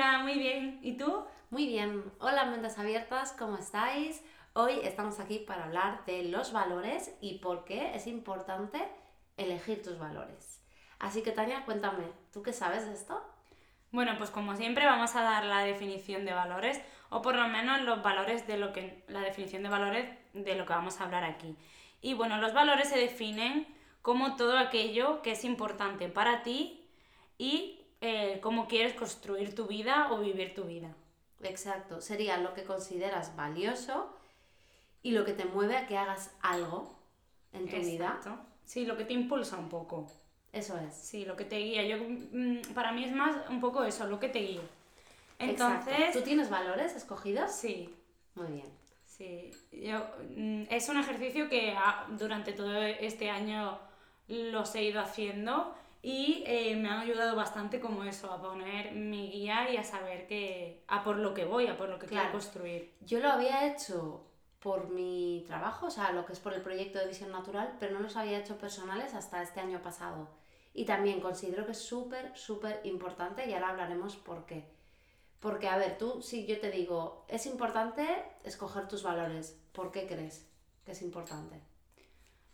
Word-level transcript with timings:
Hola, 0.00 0.20
muy 0.20 0.38
bien. 0.38 0.78
¿Y 0.80 0.96
tú? 0.96 1.26
Muy 1.50 1.66
bien. 1.66 2.10
Hola 2.20 2.46
mentes 2.46 2.78
abiertas, 2.78 3.34
¿cómo 3.38 3.58
estáis? 3.58 4.24
Hoy 4.54 4.80
estamos 4.82 5.20
aquí 5.20 5.40
para 5.40 5.64
hablar 5.64 6.06
de 6.06 6.22
los 6.22 6.54
valores 6.54 7.14
y 7.20 7.34
por 7.40 7.66
qué 7.66 7.94
es 7.94 8.06
importante 8.06 8.78
elegir 9.36 9.82
tus 9.82 9.98
valores. 9.98 10.64
Así 10.98 11.20
que 11.20 11.32
Tania, 11.32 11.66
cuéntame, 11.66 12.04
¿tú 12.32 12.42
qué 12.42 12.54
sabes 12.54 12.86
de 12.86 12.94
esto? 12.94 13.22
Bueno, 13.92 14.14
pues 14.16 14.30
como 14.30 14.56
siempre 14.56 14.86
vamos 14.86 15.14
a 15.16 15.22
dar 15.22 15.44
la 15.44 15.60
definición 15.64 16.24
de 16.24 16.32
valores 16.32 16.80
o 17.10 17.20
por 17.20 17.36
lo 17.36 17.46
menos 17.48 17.82
los 17.82 18.02
valores 18.02 18.46
de 18.46 18.56
lo 18.56 18.72
que 18.72 19.04
la 19.06 19.20
definición 19.20 19.62
de 19.62 19.68
valores 19.68 20.08
de 20.32 20.54
lo 20.54 20.64
que 20.64 20.72
vamos 20.72 20.98
a 20.98 21.04
hablar 21.04 21.24
aquí. 21.24 21.58
Y 22.00 22.14
bueno, 22.14 22.38
los 22.38 22.54
valores 22.54 22.88
se 22.88 22.98
definen 22.98 23.66
como 24.00 24.36
todo 24.36 24.56
aquello 24.56 25.20
que 25.20 25.32
es 25.32 25.44
importante 25.44 26.08
para 26.08 26.42
ti 26.42 26.88
y 27.36 27.79
eh, 28.00 28.38
cómo 28.42 28.66
quieres 28.66 28.94
construir 28.94 29.54
tu 29.54 29.66
vida 29.66 30.08
o 30.12 30.18
vivir 30.18 30.54
tu 30.54 30.64
vida. 30.64 30.94
Exacto, 31.42 32.00
sería 32.00 32.36
lo 32.38 32.54
que 32.54 32.64
consideras 32.64 33.34
valioso 33.36 34.14
y 35.02 35.12
lo 35.12 35.24
que 35.24 35.32
te 35.32 35.44
mueve 35.46 35.76
a 35.76 35.86
que 35.86 35.96
hagas 35.96 36.30
algo 36.42 36.94
en 37.52 37.68
tu 37.68 37.76
Exacto. 37.76 38.30
vida. 38.30 38.46
Sí, 38.64 38.84
lo 38.86 38.96
que 38.96 39.04
te 39.04 39.14
impulsa 39.14 39.56
un 39.58 39.68
poco. 39.68 40.06
Eso 40.52 40.76
es. 40.78 40.94
Sí, 40.94 41.24
lo 41.24 41.36
que 41.36 41.44
te 41.44 41.58
guía. 41.58 41.84
Yo, 41.86 41.96
mm, 41.98 42.74
para 42.74 42.92
mí 42.92 43.04
es 43.04 43.12
más 43.12 43.48
un 43.48 43.60
poco 43.60 43.84
eso, 43.84 44.06
lo 44.06 44.18
que 44.20 44.28
te 44.28 44.40
guía. 44.40 44.60
Entonces. 45.38 45.88
Entonces. 45.88 46.12
¿Tú 46.12 46.22
tienes 46.22 46.50
valores 46.50 46.94
escogidos? 46.94 47.50
Sí, 47.52 47.94
Muy 48.34 48.46
bien. 48.52 48.66
sí. 49.06 49.50
Yo, 49.72 49.98
mm, 50.36 50.64
es 50.70 50.88
un 50.88 50.98
ejercicio 50.98 51.48
que 51.48 51.72
ah, 51.76 52.06
durante 52.10 52.52
todo 52.52 52.82
este 52.82 53.30
año 53.30 53.78
los 54.28 54.74
he 54.74 54.84
ido 54.84 55.00
haciendo 55.00 55.74
y 56.02 56.42
eh, 56.46 56.76
me 56.76 56.88
han 56.88 57.00
ayudado 57.00 57.36
bastante 57.36 57.78
como 57.80 58.04
eso, 58.04 58.32
a 58.32 58.40
poner 58.40 58.92
mi 58.92 59.30
guía 59.30 59.70
y 59.70 59.76
a 59.76 59.84
saber 59.84 60.26
que 60.26 60.82
a 60.88 61.04
por 61.04 61.16
lo 61.16 61.34
que 61.34 61.44
voy, 61.44 61.66
a 61.66 61.76
por 61.76 61.88
lo 61.88 61.98
que 61.98 62.06
Claro. 62.06 62.28
quiero 62.30 62.38
construir. 62.38 62.94
Yo 63.00 63.20
lo 63.20 63.28
había 63.30 63.66
hecho 63.70 64.26
por 64.60 64.88
mi 64.90 65.44
trabajo, 65.46 65.86
o 65.86 65.90
sea, 65.90 66.12
lo 66.12 66.24
que 66.24 66.32
es 66.32 66.40
por 66.40 66.54
el 66.54 66.62
proyecto 66.62 66.98
de 66.98 67.06
visión 67.08 67.30
natural, 67.32 67.76
pero 67.78 67.92
no 67.94 68.00
los 68.00 68.16
había 68.16 68.38
hecho 68.38 68.56
personales 68.58 69.14
hasta 69.14 69.42
este 69.42 69.60
año 69.60 69.82
pasado. 69.82 70.28
Y 70.72 70.84
también 70.84 71.20
considero 71.20 71.66
que 71.66 71.72
es 71.72 71.78
súper, 71.78 72.36
súper 72.36 72.80
importante 72.84 73.46
y 73.48 73.52
ahora 73.52 73.70
hablaremos 73.70 74.16
por 74.16 74.46
qué. 74.46 74.64
Porque, 75.40 75.68
a 75.68 75.78
ver, 75.78 75.96
tú, 75.98 76.20
si 76.22 76.46
yo 76.46 76.60
te 76.60 76.70
digo, 76.70 77.24
es 77.28 77.46
importante 77.46 78.06
escoger 78.44 78.86
tus 78.88 79.02
valores, 79.02 79.58
¿por 79.72 79.90
qué 79.90 80.06
crees 80.06 80.46
que 80.84 80.92
es 80.92 81.02
importante? 81.02 81.60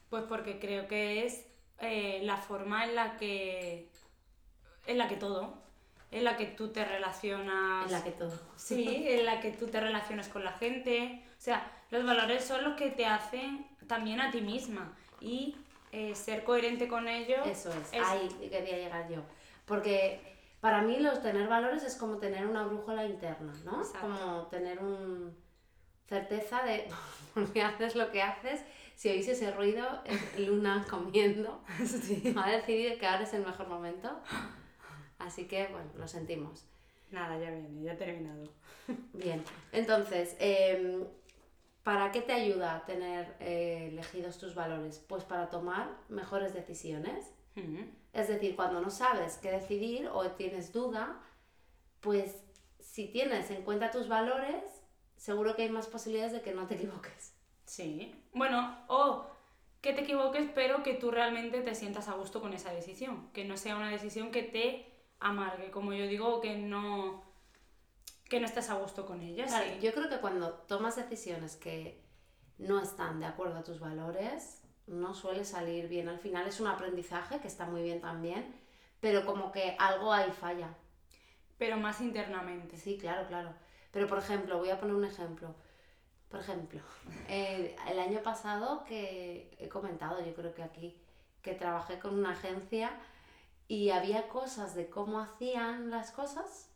Pues 0.08 0.22
porque 0.24 0.60
creo 0.60 0.86
que 0.86 1.26
es 1.26 1.44
eh, 1.80 2.20
la 2.24 2.36
forma 2.36 2.84
en 2.84 2.94
la 2.94 3.16
que. 3.16 3.88
en 4.86 4.98
la 4.98 5.08
que 5.08 5.16
todo. 5.16 5.54
En 6.12 6.24
la 6.24 6.36
que 6.36 6.46
tú 6.46 6.68
te 6.68 6.84
relacionas. 6.84 7.86
En 7.86 7.92
la 7.92 8.04
que 8.04 8.12
todo. 8.12 8.38
Sí, 8.56 9.04
en 9.08 9.26
la 9.26 9.40
que 9.40 9.50
tú 9.50 9.66
te 9.68 9.80
relacionas 9.80 10.28
con 10.28 10.44
la 10.44 10.52
gente. 10.52 11.22
O 11.36 11.40
sea, 11.40 11.70
los 11.90 12.04
valores 12.06 12.44
son 12.44 12.62
los 12.64 12.74
que 12.76 12.90
te 12.90 13.04
hacen 13.06 13.66
también 13.86 14.20
a 14.20 14.30
ti 14.30 14.40
misma. 14.40 14.92
Y 15.20 15.56
eh, 15.92 16.14
ser 16.14 16.44
coherente 16.44 16.88
con 16.88 17.08
ellos. 17.08 17.46
Eso 17.46 17.70
es, 17.70 17.92
es- 17.92 18.02
ahí 18.06 18.28
quería 18.50 18.76
llegar 18.78 19.08
yo. 19.10 19.22
Porque 19.64 20.20
para 20.60 20.82
mí 20.82 20.98
los 21.00 21.22
tener 21.22 21.48
valores 21.48 21.82
es 21.82 21.96
como 21.96 22.18
tener 22.18 22.46
una 22.46 22.64
brújula 22.64 23.04
interna, 23.04 23.52
¿no? 23.64 23.78
Exacto. 23.82 24.00
Como 24.08 24.46
tener 24.46 24.78
un 24.78 25.36
certeza 26.08 26.62
de 26.62 26.88
por 27.34 27.52
qué 27.52 27.62
haces 27.62 27.96
lo 27.96 28.10
que 28.12 28.22
haces. 28.22 28.60
Si 28.96 29.10
oís 29.10 29.28
ese 29.28 29.50
ruido, 29.50 29.86
es 30.06 30.38
Luna 30.40 30.86
comiendo. 30.90 31.62
Ha 32.34 32.50
decidido 32.50 32.98
que 32.98 33.06
ahora 33.06 33.24
es 33.24 33.34
el 33.34 33.44
mejor 33.44 33.68
momento. 33.68 34.10
Así 35.18 35.46
que, 35.46 35.66
bueno, 35.66 35.90
lo 35.96 36.08
sentimos. 36.08 36.64
Nada, 37.10 37.38
ya 37.38 37.50
viene, 37.50 37.82
ya 37.82 37.92
he 37.92 37.96
terminado. 37.96 38.48
Bien, 39.12 39.44
entonces, 39.72 40.34
em, 40.38 41.04
¿para 41.82 42.10
qué 42.10 42.22
te 42.22 42.32
ayuda 42.32 42.84
tener 42.86 43.36
eh, 43.38 43.88
elegidos 43.92 44.38
tus 44.38 44.54
valores? 44.54 44.98
Pues 45.06 45.24
para 45.24 45.50
tomar 45.50 45.90
mejores 46.08 46.54
decisiones. 46.54 47.32
Es 48.12 48.28
decir, 48.28 48.54
cuando 48.54 48.80
no 48.80 48.90
sabes 48.90 49.38
qué 49.38 49.50
decidir 49.50 50.08
o 50.08 50.30
tienes 50.32 50.72
duda, 50.72 51.22
pues 52.00 52.36
si 52.80 53.08
tienes 53.08 53.50
en 53.50 53.62
cuenta 53.62 53.90
tus 53.90 54.08
valores, 54.08 54.62
seguro 55.16 55.54
que 55.54 55.62
hay 55.62 55.70
más 55.70 55.86
posibilidades 55.86 56.32
de 56.32 56.42
que 56.42 56.52
no 56.52 56.66
te 56.66 56.74
equivoques. 56.74 57.34
Sí. 57.66 58.14
Bueno, 58.36 58.84
o 58.88 59.24
que 59.80 59.94
te 59.94 60.02
equivoques, 60.02 60.50
pero 60.54 60.82
que 60.82 60.92
tú 60.92 61.10
realmente 61.10 61.62
te 61.62 61.74
sientas 61.74 62.08
a 62.08 62.14
gusto 62.14 62.42
con 62.42 62.52
esa 62.52 62.70
decisión. 62.70 63.30
Que 63.32 63.46
no 63.46 63.56
sea 63.56 63.76
una 63.76 63.90
decisión 63.90 64.30
que 64.30 64.42
te 64.42 64.92
amargue, 65.20 65.70
como 65.70 65.94
yo 65.94 66.06
digo, 66.06 66.42
que 66.42 66.56
no. 66.58 67.24
que 68.28 68.38
no 68.38 68.46
estés 68.46 68.68
a 68.68 68.74
gusto 68.74 69.06
con 69.06 69.22
ella. 69.22 69.46
Claro, 69.46 69.64
sí. 69.72 69.80
Yo 69.80 69.92
creo 69.94 70.10
que 70.10 70.18
cuando 70.18 70.52
tomas 70.68 70.96
decisiones 70.96 71.56
que 71.56 72.04
no 72.58 72.80
están 72.82 73.20
de 73.20 73.26
acuerdo 73.26 73.56
a 73.58 73.64
tus 73.64 73.80
valores, 73.80 74.62
no 74.86 75.14
suele 75.14 75.44
salir 75.46 75.88
bien. 75.88 76.08
Al 76.10 76.18
final 76.18 76.46
es 76.46 76.60
un 76.60 76.66
aprendizaje 76.66 77.40
que 77.40 77.48
está 77.48 77.64
muy 77.66 77.82
bien 77.82 78.02
también, 78.02 78.54
pero 79.00 79.24
como 79.24 79.50
que 79.50 79.76
algo 79.78 80.12
ahí 80.12 80.30
falla. 80.30 80.76
Pero 81.56 81.78
más 81.78 82.02
internamente. 82.02 82.76
Sí, 82.76 82.98
claro, 82.98 83.26
claro. 83.28 83.54
Pero 83.92 84.06
por 84.06 84.18
ejemplo, 84.18 84.58
voy 84.58 84.68
a 84.68 84.78
poner 84.78 84.94
un 84.94 85.06
ejemplo. 85.06 85.54
Por 86.28 86.40
ejemplo, 86.40 86.80
eh, 87.28 87.76
el 87.88 87.98
año 88.00 88.22
pasado 88.22 88.84
que 88.84 89.56
he 89.58 89.68
comentado, 89.68 90.24
yo 90.24 90.34
creo 90.34 90.54
que 90.54 90.62
aquí, 90.62 91.00
que 91.40 91.54
trabajé 91.54 91.98
con 91.98 92.18
una 92.18 92.32
agencia 92.32 92.90
y 93.68 93.90
había 93.90 94.28
cosas 94.28 94.74
de 94.74 94.90
cómo 94.90 95.20
hacían 95.20 95.90
las 95.90 96.10
cosas 96.10 96.70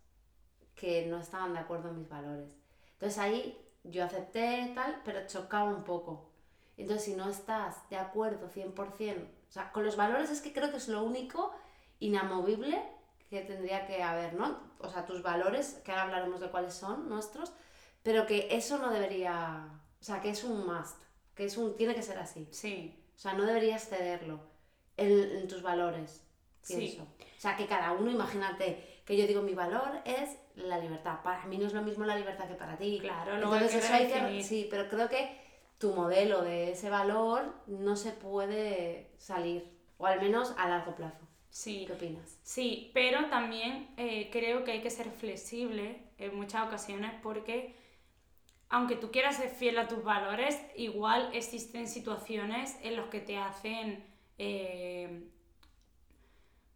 que 0.74 1.06
no 1.06 1.18
estaban 1.18 1.52
de 1.52 1.60
acuerdo 1.60 1.90
en 1.90 1.98
mis 1.98 2.08
valores. 2.08 2.56
Entonces 2.92 3.18
ahí 3.18 3.58
yo 3.84 4.04
acepté 4.04 4.72
tal, 4.74 5.02
pero 5.04 5.26
chocaba 5.26 5.70
un 5.70 5.84
poco. 5.84 6.30
Entonces 6.76 7.04
si 7.04 7.14
no 7.14 7.28
estás 7.28 7.88
de 7.90 7.96
acuerdo 7.96 8.48
100%, 8.48 9.24
o 9.50 9.52
sea, 9.52 9.72
con 9.72 9.84
los 9.84 9.96
valores 9.96 10.30
es 10.30 10.40
que 10.40 10.52
creo 10.52 10.70
que 10.70 10.76
es 10.76 10.88
lo 10.88 11.02
único 11.02 11.52
inamovible 11.98 12.80
que 13.28 13.42
tendría 13.42 13.86
que 13.86 14.02
haber, 14.02 14.34
¿no? 14.34 14.58
O 14.78 14.88
sea, 14.88 15.04
tus 15.06 15.22
valores, 15.22 15.80
que 15.84 15.92
ahora 15.92 16.04
hablaremos 16.04 16.40
de 16.40 16.50
cuáles 16.50 16.74
son 16.74 17.08
nuestros, 17.08 17.52
pero 18.02 18.26
que 18.26 18.48
eso 18.50 18.78
no 18.78 18.90
debería, 18.90 19.68
o 20.00 20.04
sea, 20.04 20.20
que 20.20 20.30
es 20.30 20.44
un 20.44 20.66
must, 20.66 20.96
que 21.34 21.44
es 21.44 21.56
un, 21.56 21.76
tiene 21.76 21.94
que 21.94 22.02
ser 22.02 22.18
así. 22.18 22.48
Sí. 22.50 22.94
O 23.16 23.18
sea, 23.18 23.34
no 23.34 23.44
deberías 23.44 23.88
cederlo 23.88 24.40
en, 24.96 25.12
en 25.36 25.48
tus 25.48 25.62
valores, 25.62 26.24
Sí. 26.62 26.76
pienso. 26.76 27.02
O 27.02 27.40
sea, 27.40 27.56
que 27.56 27.66
cada 27.66 27.92
uno, 27.92 28.10
imagínate, 28.10 29.00
que 29.06 29.16
yo 29.16 29.26
digo, 29.26 29.40
mi 29.42 29.54
valor 29.54 30.00
es 30.04 30.36
la 30.56 30.78
libertad. 30.78 31.20
Para 31.22 31.46
mí 31.46 31.56
no 31.56 31.66
es 31.66 31.72
lo 31.72 31.82
mismo 31.82 32.04
la 32.04 32.16
libertad 32.16 32.46
que 32.48 32.54
para 32.54 32.76
ti. 32.76 32.98
Claro, 33.00 33.32
hay 33.32 33.42
Entonces 33.42 33.70
que 33.72 33.78
eso 33.78 33.94
hay 33.94 34.06
que... 34.08 34.42
Sí, 34.42 34.68
pero 34.70 34.88
creo 34.88 35.08
que 35.08 35.40
tu 35.78 35.94
modelo 35.94 36.42
de 36.42 36.72
ese 36.72 36.90
valor 36.90 37.54
no 37.66 37.96
se 37.96 38.12
puede 38.12 39.10
salir, 39.16 39.66
o 39.96 40.04
al 40.06 40.20
menos 40.20 40.52
a 40.58 40.68
largo 40.68 40.94
plazo. 40.94 41.26
Sí. 41.48 41.84
¿Qué 41.86 41.94
opinas? 41.94 42.38
Sí, 42.42 42.90
pero 42.92 43.28
también 43.30 43.88
eh, 43.96 44.28
creo 44.30 44.62
que 44.64 44.72
hay 44.72 44.82
que 44.82 44.90
ser 44.90 45.10
flexible 45.10 46.02
en 46.18 46.36
muchas 46.36 46.66
ocasiones 46.66 47.12
porque 47.22 47.74
aunque 48.70 48.94
tú 48.94 49.10
quieras 49.10 49.36
ser 49.36 49.50
fiel 49.50 49.78
a 49.78 49.88
tus 49.88 50.04
valores, 50.04 50.58
igual 50.76 51.30
existen 51.34 51.88
situaciones 51.88 52.78
en 52.82 52.96
las 52.96 53.08
que 53.08 53.20
te 53.20 53.36
hacen 53.36 54.04
eh, 54.38 55.28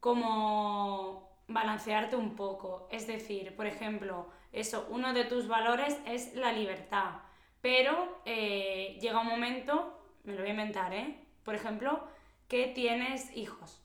como 0.01 1.31
balancearte 1.47 2.17
un 2.17 2.35
poco. 2.35 2.89
Es 2.91 3.07
decir, 3.07 3.55
por 3.55 3.67
ejemplo, 3.67 4.29
eso, 4.53 4.87
uno 4.91 5.13
de 5.13 5.25
tus 5.25 5.47
valores 5.47 5.97
es 6.05 6.35
la 6.35 6.53
libertad, 6.53 7.21
pero 7.61 8.21
eh, 8.25 8.99
llega 9.01 9.21
un 9.21 9.29
momento, 9.29 9.99
me 10.25 10.33
lo 10.35 10.41
voy 10.41 10.49
a 10.49 10.51
inventar, 10.51 10.93
¿eh? 10.93 11.25
Por 11.45 11.55
ejemplo, 11.55 12.09
que 12.49 12.67
tienes 12.67 13.35
hijos. 13.37 13.81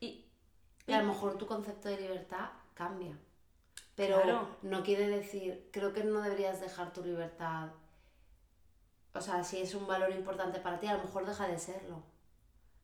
Y, 0.00 0.26
Y 0.86 0.92
a 0.92 1.02
lo 1.02 1.08
mejor 1.08 1.38
tu 1.38 1.46
concepto 1.46 1.88
de 1.88 2.00
libertad 2.00 2.50
cambia. 2.74 3.16
Pero 3.96 4.20
Claro. 4.22 4.48
no 4.62 4.82
quiere 4.82 5.08
decir, 5.08 5.68
creo 5.72 5.92
que 5.92 6.02
no 6.04 6.20
deberías 6.22 6.60
dejar 6.60 6.92
tu 6.92 7.04
libertad. 7.04 7.68
O 9.14 9.20
sea, 9.20 9.44
si 9.44 9.60
es 9.60 9.74
un 9.74 9.86
valor 9.86 10.10
importante 10.10 10.58
para 10.58 10.80
ti, 10.80 10.88
a 10.88 10.96
lo 10.96 11.04
mejor 11.04 11.24
deja 11.26 11.46
de 11.46 11.58
serlo. 11.58 12.02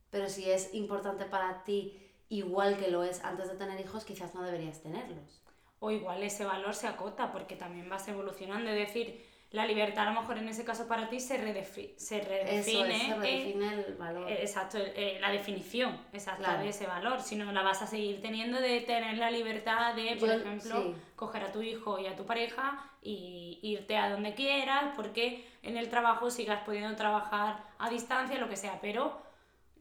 Pero 0.09 0.29
si 0.29 0.49
es 0.49 0.73
importante 0.73 1.25
para 1.25 1.63
ti 1.65 1.97
igual 2.29 2.77
que 2.77 2.89
lo 2.89 3.03
es 3.03 3.23
antes 3.23 3.49
de 3.49 3.55
tener 3.55 3.79
hijos, 3.81 4.05
quizás 4.05 4.33
no 4.33 4.43
deberías 4.43 4.81
tenerlos. 4.81 5.41
O 5.79 5.91
igual 5.91 6.23
ese 6.23 6.45
valor 6.45 6.73
se 6.75 6.87
acota 6.87 7.31
porque 7.31 7.55
también 7.55 7.89
vas 7.89 8.07
evolucionando. 8.07 8.69
Es 8.69 8.87
decir, 8.87 9.25
la 9.51 9.65
libertad 9.65 10.07
a 10.07 10.13
lo 10.13 10.21
mejor 10.21 10.37
en 10.37 10.47
ese 10.47 10.63
caso 10.63 10.87
para 10.87 11.09
ti 11.09 11.19
se, 11.19 11.37
redefi 11.37 11.93
se 11.97 12.21
redefine. 12.21 12.95
Eso 12.95 13.05
se 13.07 13.15
redefine 13.19 13.73
el 13.85 13.95
valor. 13.95 14.29
eh, 14.31 14.37
Exacto, 14.41 14.77
eh, 14.79 15.17
la 15.19 15.29
definición 15.29 15.99
exacta 16.13 16.43
Claro. 16.45 16.63
de 16.63 16.69
ese 16.69 16.87
valor. 16.87 17.19
Si 17.21 17.35
no, 17.35 17.51
la 17.51 17.61
vas 17.61 17.81
a 17.81 17.87
seguir 17.87 18.21
teniendo 18.21 18.61
de 18.61 18.79
tener 18.81 19.17
la 19.17 19.29
libertad 19.29 19.93
de, 19.93 20.15
por 20.17 20.29
Yo- 20.29 20.35
ejemplo, 20.35 20.81
sí. 20.83 20.95
coger 21.17 21.43
a 21.43 21.51
tu 21.51 21.61
hijo 21.61 21.99
y 21.99 22.07
a 22.07 22.15
tu 22.15 22.25
pareja 22.25 22.89
y 23.01 23.59
irte 23.61 23.97
a 23.97 24.09
donde 24.09 24.33
quieras, 24.35 24.93
porque 24.95 25.45
en 25.63 25.75
el 25.75 25.89
trabajo 25.89 26.29
sigas 26.31 26.63
pudiendo 26.63 26.95
trabajar 26.95 27.61
a 27.77 27.89
distancia, 27.89 28.37
lo 28.39 28.47
que 28.47 28.55
sea, 28.55 28.79
pero 28.81 29.21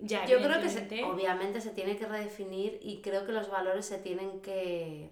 ya 0.00 0.24
Yo 0.26 0.38
creo 0.42 0.60
que 0.60 0.68
se- 0.68 1.04
obviamente 1.04 1.60
se 1.60 1.70
tiene 1.70 1.96
que 1.96 2.06
redefinir 2.06 2.80
y 2.82 3.02
creo 3.02 3.24
que 3.24 3.30
los 3.32 3.48
valores 3.48 3.86
se 3.86 3.98
tienen 3.98 4.40
que 4.40 5.10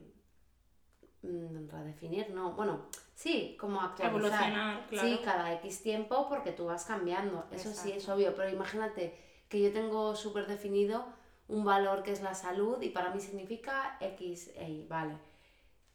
mm, 1.23 1.69
redefinir, 1.71 2.31
no, 2.31 2.53
bueno, 2.53 2.87
sí, 3.19 3.57
como 3.59 3.81
actualizar. 3.81 4.13
Evolucionar, 4.13 4.87
claro. 4.87 5.09
Sí, 5.09 5.21
cada 5.25 5.53
X 5.55 5.83
tiempo 5.83 6.29
porque 6.29 6.53
tú 6.53 6.67
vas 6.67 6.85
cambiando, 6.85 7.45
eso 7.51 7.71
sí 7.71 7.91
es 7.91 7.97
Exacto. 7.97 8.15
obvio, 8.15 8.35
pero 8.37 8.49
imagínate 8.49 9.19
que 9.49 9.61
yo 9.61 9.73
tengo 9.73 10.15
súper 10.15 10.47
definido 10.47 11.05
un 11.49 11.65
valor 11.65 12.05
que 12.05 12.13
es 12.13 12.23
la 12.23 12.35
salud 12.35 12.81
y 12.81 12.91
para 12.91 13.11
mí 13.11 13.21
significa 13.21 13.97
X, 14.01 14.53
Y, 14.57 14.87
vale. 14.87 15.17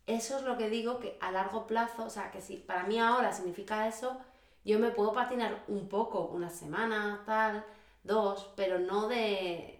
Eso 0.05 0.37
es 0.37 0.43
lo 0.43 0.57
que 0.57 0.69
digo 0.69 0.99
que 0.99 1.17
a 1.21 1.31
largo 1.31 1.65
plazo, 1.65 2.03
o 2.03 2.09
sea, 2.09 2.29
que 2.29 2.41
si 2.41 2.57
para 2.57 2.83
mí 2.83 2.99
ahora 2.99 3.31
significa 3.31 3.87
eso, 3.87 4.17
yo 4.65 4.79
me 4.79 4.91
puedo 4.91 5.13
patinar 5.13 5.63
un 5.69 5.87
poco, 5.87 6.25
una 6.25 6.49
semana, 6.49 7.23
tal, 7.25 7.63
dos, 8.03 8.51
pero 8.57 8.79
no 8.79 9.07
de 9.07 9.79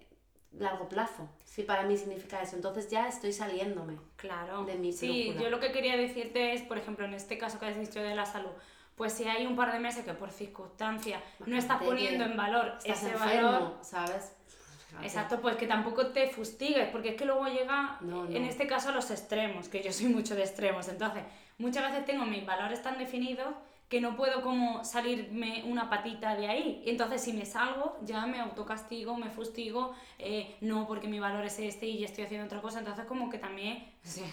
largo 0.54 0.88
plazo. 0.88 1.28
Si 1.54 1.62
para 1.62 1.84
mí 1.84 1.96
significa 1.96 2.42
eso, 2.42 2.56
entonces 2.56 2.90
ya 2.90 3.08
estoy 3.08 3.32
saliéndome. 3.32 4.00
Claro. 4.16 4.64
de 4.66 4.74
mi 4.74 4.92
sí, 4.92 5.26
brújula. 5.26 5.44
yo 5.44 5.50
lo 5.52 5.60
que 5.60 5.72
quería 5.72 5.96
decirte 5.96 6.54
es, 6.54 6.64
por 6.64 6.80
ejemplo, 6.80 7.06
en 7.06 7.14
este 7.14 7.38
caso 7.38 7.60
que 7.60 7.68
has 7.68 7.78
dicho 7.80 8.00
de 8.02 8.16
la 8.16 8.26
salud, 8.26 8.50
pues 8.96 9.14
si 9.14 9.26
hay 9.26 9.46
un 9.46 9.56
par 9.56 9.72
de 9.72 9.78
meses 9.78 10.04
que 10.04 10.16
por 10.16 10.32
circunstancia 10.32 11.22
no 11.46 11.56
estás 11.56 11.80
poniendo 11.84 12.24
en 12.24 12.36
valor 12.36 12.74
Estás 12.80 13.04
ese 13.04 13.12
enfermo, 13.12 13.52
valor, 13.52 13.78
¿sabes? 13.84 14.32
Exacto, 15.04 15.42
pues 15.42 15.56
que 15.56 15.68
tampoco 15.68 16.08
te 16.08 16.28
fustigues, 16.30 16.90
porque 16.90 17.10
es 17.10 17.16
que 17.18 17.26
luego 17.26 17.46
llega, 17.46 17.98
No, 18.02 18.26
en 18.26 18.42
no. 18.42 18.50
este 18.50 18.66
caso, 18.66 18.90
a 18.90 18.92
los 18.92 19.12
extremos, 19.12 19.70
que 19.70 19.84
yo 19.84 19.94
soy 19.94 20.08
mucho 20.08 20.34
de 20.36 20.42
extremos, 20.42 20.88
entonces 20.88 21.22
muchas 21.60 21.84
veces 21.92 22.04
tengo 22.08 22.26
mis 22.26 22.44
valores 22.48 22.82
tan 22.82 22.98
definidos 22.98 23.54
que 23.94 24.02
no 24.02 24.16
puedo 24.16 24.42
como 24.42 24.84
salirme 24.84 25.64
una 25.68 25.88
patita 25.88 26.36
de 26.36 26.48
ahí. 26.48 26.82
Y 26.84 26.90
entonces 26.90 27.22
si 27.22 27.32
me 27.32 27.46
salgo, 27.46 27.96
ya 28.02 28.26
me 28.26 28.40
autocastigo, 28.40 29.16
me 29.16 29.30
fustigo, 29.30 29.94
eh, 30.18 30.56
no 30.62 30.88
porque 30.88 31.08
mi 31.08 31.20
valor 31.20 31.46
es 31.46 31.60
este 31.60 31.86
y 31.86 32.04
estoy 32.04 32.24
haciendo 32.24 32.48
otra 32.48 32.60
cosa. 32.60 32.80
Entonces 32.80 33.06
como 33.06 33.30
que 33.30 33.38
también, 33.38 33.94
o 34.04 34.08
sea, 34.08 34.26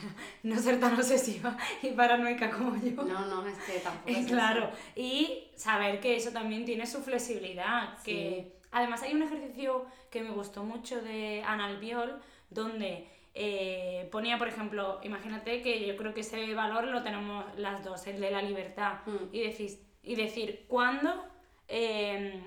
no 0.45 0.59
ser 0.59 0.81
tan 0.81 0.95
obsesiva 0.95 1.59
y 1.83 1.91
paranoica 1.91 2.51
como 2.51 2.75
yo. 2.77 3.03
No, 3.03 3.27
no, 3.27 3.47
es 3.47 3.59
que 3.59 3.81
tampoco 3.81 4.09
es 4.19 4.27
claro, 4.29 4.65
eso. 4.65 4.79
y 4.97 5.49
saber 5.57 6.01
que 6.01 6.17
eso 6.17 6.31
también 6.31 6.65
tiene 6.65 6.87
su 6.87 7.03
flexibilidad. 7.03 7.99
Que 8.03 8.55
además 8.73 9.03
hay 9.03 9.13
un 9.13 9.25
ejercicio 9.25 9.85
que 10.11 10.23
me 10.23 10.31
gustó 10.31 10.65
mucho 10.65 11.03
de 11.03 11.43
Ana 11.47 11.67
Albiol, 11.67 12.19
donde 12.49 13.07
eh, 13.35 14.09
ponía, 14.11 14.39
por 14.39 14.49
ejemplo, 14.49 15.01
imagínate 15.03 15.63
que 15.63 15.87
yo 15.87 15.97
creo 15.97 16.13
que 16.15 16.21
ese 16.21 16.55
valor 16.55 16.85
lo 16.85 17.03
tenemos 17.03 17.45
las 17.57 17.85
dos, 17.85 18.07
el 18.07 18.21
de 18.21 18.31
la 18.31 18.43
libertad, 18.43 19.01
Mm. 19.07 19.29
y, 19.33 19.41
decís, 19.43 19.81
y 20.03 20.15
decir, 20.17 20.65
¿cuándo? 20.69 21.25
eh, 21.69 22.43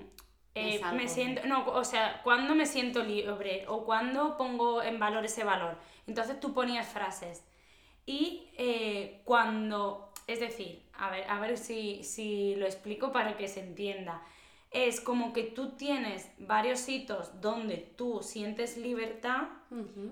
Me 0.54 0.76
eh, 0.76 0.80
me 0.92 1.08
siento, 1.08 1.46
no, 1.46 1.66
o 1.66 1.82
sea, 1.84 2.20
¿cuándo 2.22 2.54
me 2.54 2.66
siento 2.66 3.02
libre? 3.02 3.64
O 3.68 3.84
¿cuándo 3.84 4.36
pongo 4.36 4.82
en 4.82 4.98
valor 4.98 5.24
ese 5.24 5.42
valor? 5.44 5.76
Entonces 6.06 6.38
tú 6.38 6.52
ponías 6.54 6.86
frases. 6.86 7.42
Y 8.06 8.50
eh, 8.58 9.22
cuando, 9.24 10.12
es 10.26 10.40
decir, 10.40 10.82
a 10.92 11.10
ver, 11.10 11.24
a 11.28 11.40
ver 11.40 11.56
si, 11.56 12.04
si 12.04 12.54
lo 12.56 12.66
explico 12.66 13.10
para 13.12 13.36
que 13.36 13.48
se 13.48 13.60
entienda. 13.60 14.22
Es 14.70 15.00
como 15.00 15.32
que 15.32 15.44
tú 15.44 15.70
tienes 15.76 16.30
varios 16.38 16.88
hitos 16.88 17.40
donde 17.40 17.76
tú 17.96 18.20
sientes 18.22 18.76
libertad, 18.76 19.48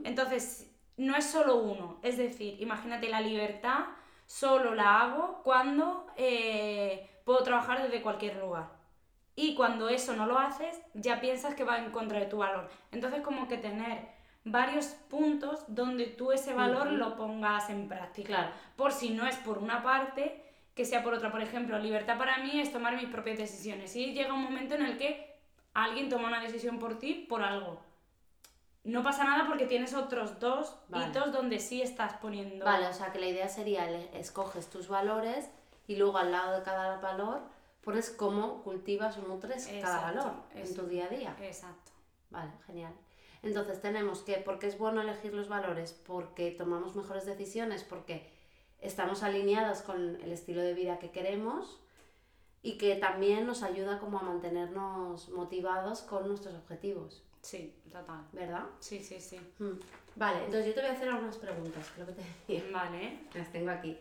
Entonces 0.05 0.71
no 0.97 1.17
es 1.17 1.27
solo 1.27 1.57
uno. 1.57 1.99
Es 2.03 2.17
decir, 2.17 2.61
imagínate 2.61 3.09
la 3.09 3.21
libertad, 3.21 3.85
solo 4.27 4.75
la 4.75 5.01
hago 5.01 5.43
cuando 5.43 6.07
eh, 6.17 7.09
puedo 7.25 7.43
trabajar 7.43 7.83
desde 7.83 8.03
cualquier 8.03 8.37
lugar. 8.37 8.69
Y 9.35 9.55
cuando 9.55 9.89
eso 9.89 10.15
no 10.15 10.27
lo 10.27 10.39
haces, 10.39 10.81
ya 10.95 11.21
piensas 11.21 11.55
que 11.55 11.65
va 11.65 11.79
en 11.79 11.91
contra 11.91 12.19
de 12.19 12.27
tu 12.27 12.39
valor. 12.39 12.69
Entonces 12.91 13.23
como 13.23 13.49
que 13.49 13.57
tener 13.57 14.09
varios 14.45 14.87
puntos 15.09 15.65
donde 15.69 16.07
tú 16.07 16.33
ese 16.33 16.53
valor 16.53 16.91
lo 16.93 17.17
pongas 17.17 17.71
en 17.71 17.89
práctica. 17.89 18.27
Claro. 18.27 18.53
Por 18.77 18.93
si 18.93 19.11
no 19.11 19.27
es 19.27 19.37
por 19.37 19.59
una 19.59 19.83
parte, 19.83 20.43
que 20.75 20.85
sea 20.85 21.03
por 21.03 21.15
otra. 21.15 21.31
Por 21.31 21.41
ejemplo, 21.41 21.79
libertad 21.79 22.19
para 22.19 22.39
mí 22.39 22.61
es 22.61 22.73
tomar 22.73 22.97
mis 22.97 23.09
propias 23.09 23.39
decisiones. 23.39 23.95
Y 23.97 24.13
llega 24.13 24.33
un 24.33 24.43
momento 24.43 24.75
en 24.75 24.83
el 24.83 24.99
que 24.99 25.35
alguien 25.75 26.09
toma 26.09 26.29
una 26.29 26.41
decisión 26.41 26.79
por 26.79 26.99
ti 26.99 27.27
por 27.29 27.43
algo. 27.43 27.81
No 28.85 29.03
pasa 29.03 29.25
nada 29.25 29.47
porque 29.47 29.67
tienes 29.67 29.95
otros 29.95 30.41
dos 30.41 30.77
Vale. 30.89 31.07
hitos 31.07 31.33
donde 31.33 31.61
sí 31.61 31.83
estás 31.83 32.15
poniendo. 32.15 32.65
Vale, 32.65 32.89
o 32.89 32.93
sea 32.93 33.13
que 33.13 33.21
la 33.21 33.27
idea 33.27 33.49
sería, 33.49 33.89
escoges 34.15 34.69
tus 34.71 34.89
valores 34.89 35.49
y 35.87 35.97
luego 35.97 36.19
al 36.19 36.33
lado 36.33 36.59
de 36.59 36.63
cada 36.63 36.99
valor 36.99 37.43
pones 37.83 38.11
cómo 38.11 38.63
cultivas 38.63 39.19
o 39.19 39.23
nutres 39.23 39.69
cada 39.81 40.01
valor 40.01 40.33
en 40.55 40.75
tu 40.75 40.87
día 40.87 41.07
a 41.07 41.09
día. 41.09 41.37
Exacto. 41.41 41.93
Vale, 42.31 42.53
genial. 42.67 42.93
Entonces 43.43 43.81
tenemos 43.81 44.21
que, 44.23 44.37
¿por 44.37 44.59
qué 44.59 44.69
es 44.69 44.79
bueno 44.79 45.01
elegir 45.01 45.35
los 45.35 45.49
valores? 45.49 45.93
Porque 45.93 46.53
tomamos 46.53 46.95
mejores 46.95 47.27
decisiones, 47.27 47.83
porque 47.83 48.31
estamos 48.81 49.23
alineados 49.23 49.83
con 49.83 50.21
el 50.21 50.33
estilo 50.33 50.63
de 50.63 50.75
vida 50.75 50.99
que 50.99 51.11
queremos 51.11 51.81
y 52.63 52.79
que 52.79 52.95
también 52.95 53.47
nos 53.47 53.63
ayuda 53.65 53.99
como 53.99 54.19
a 54.19 54.23
mantenernos 54.23 55.29
motivados 55.31 56.03
con 56.03 56.29
nuestros 56.29 56.55
objetivos, 56.55 57.25
Sí, 57.43 57.75
total. 57.91 58.25
¿verdad? 58.33 58.65
Sí, 58.81 59.03
sí, 59.03 59.21
sí. 59.21 59.39
Mm. 59.59 59.79
Vale, 60.17 60.45
entonces 60.45 60.67
yo 60.67 60.75
te 60.75 60.81
voy 60.81 60.91
a 60.91 60.93
hacer 60.93 61.09
algunas 61.09 61.37
preguntas, 61.37 61.91
creo 61.95 62.07
que 62.07 62.13
te 62.13 62.23
decía. 62.23 62.71
Vale. 62.73 63.19
Las 63.35 63.51
tengo 63.51 63.71
aquí. 63.71 63.99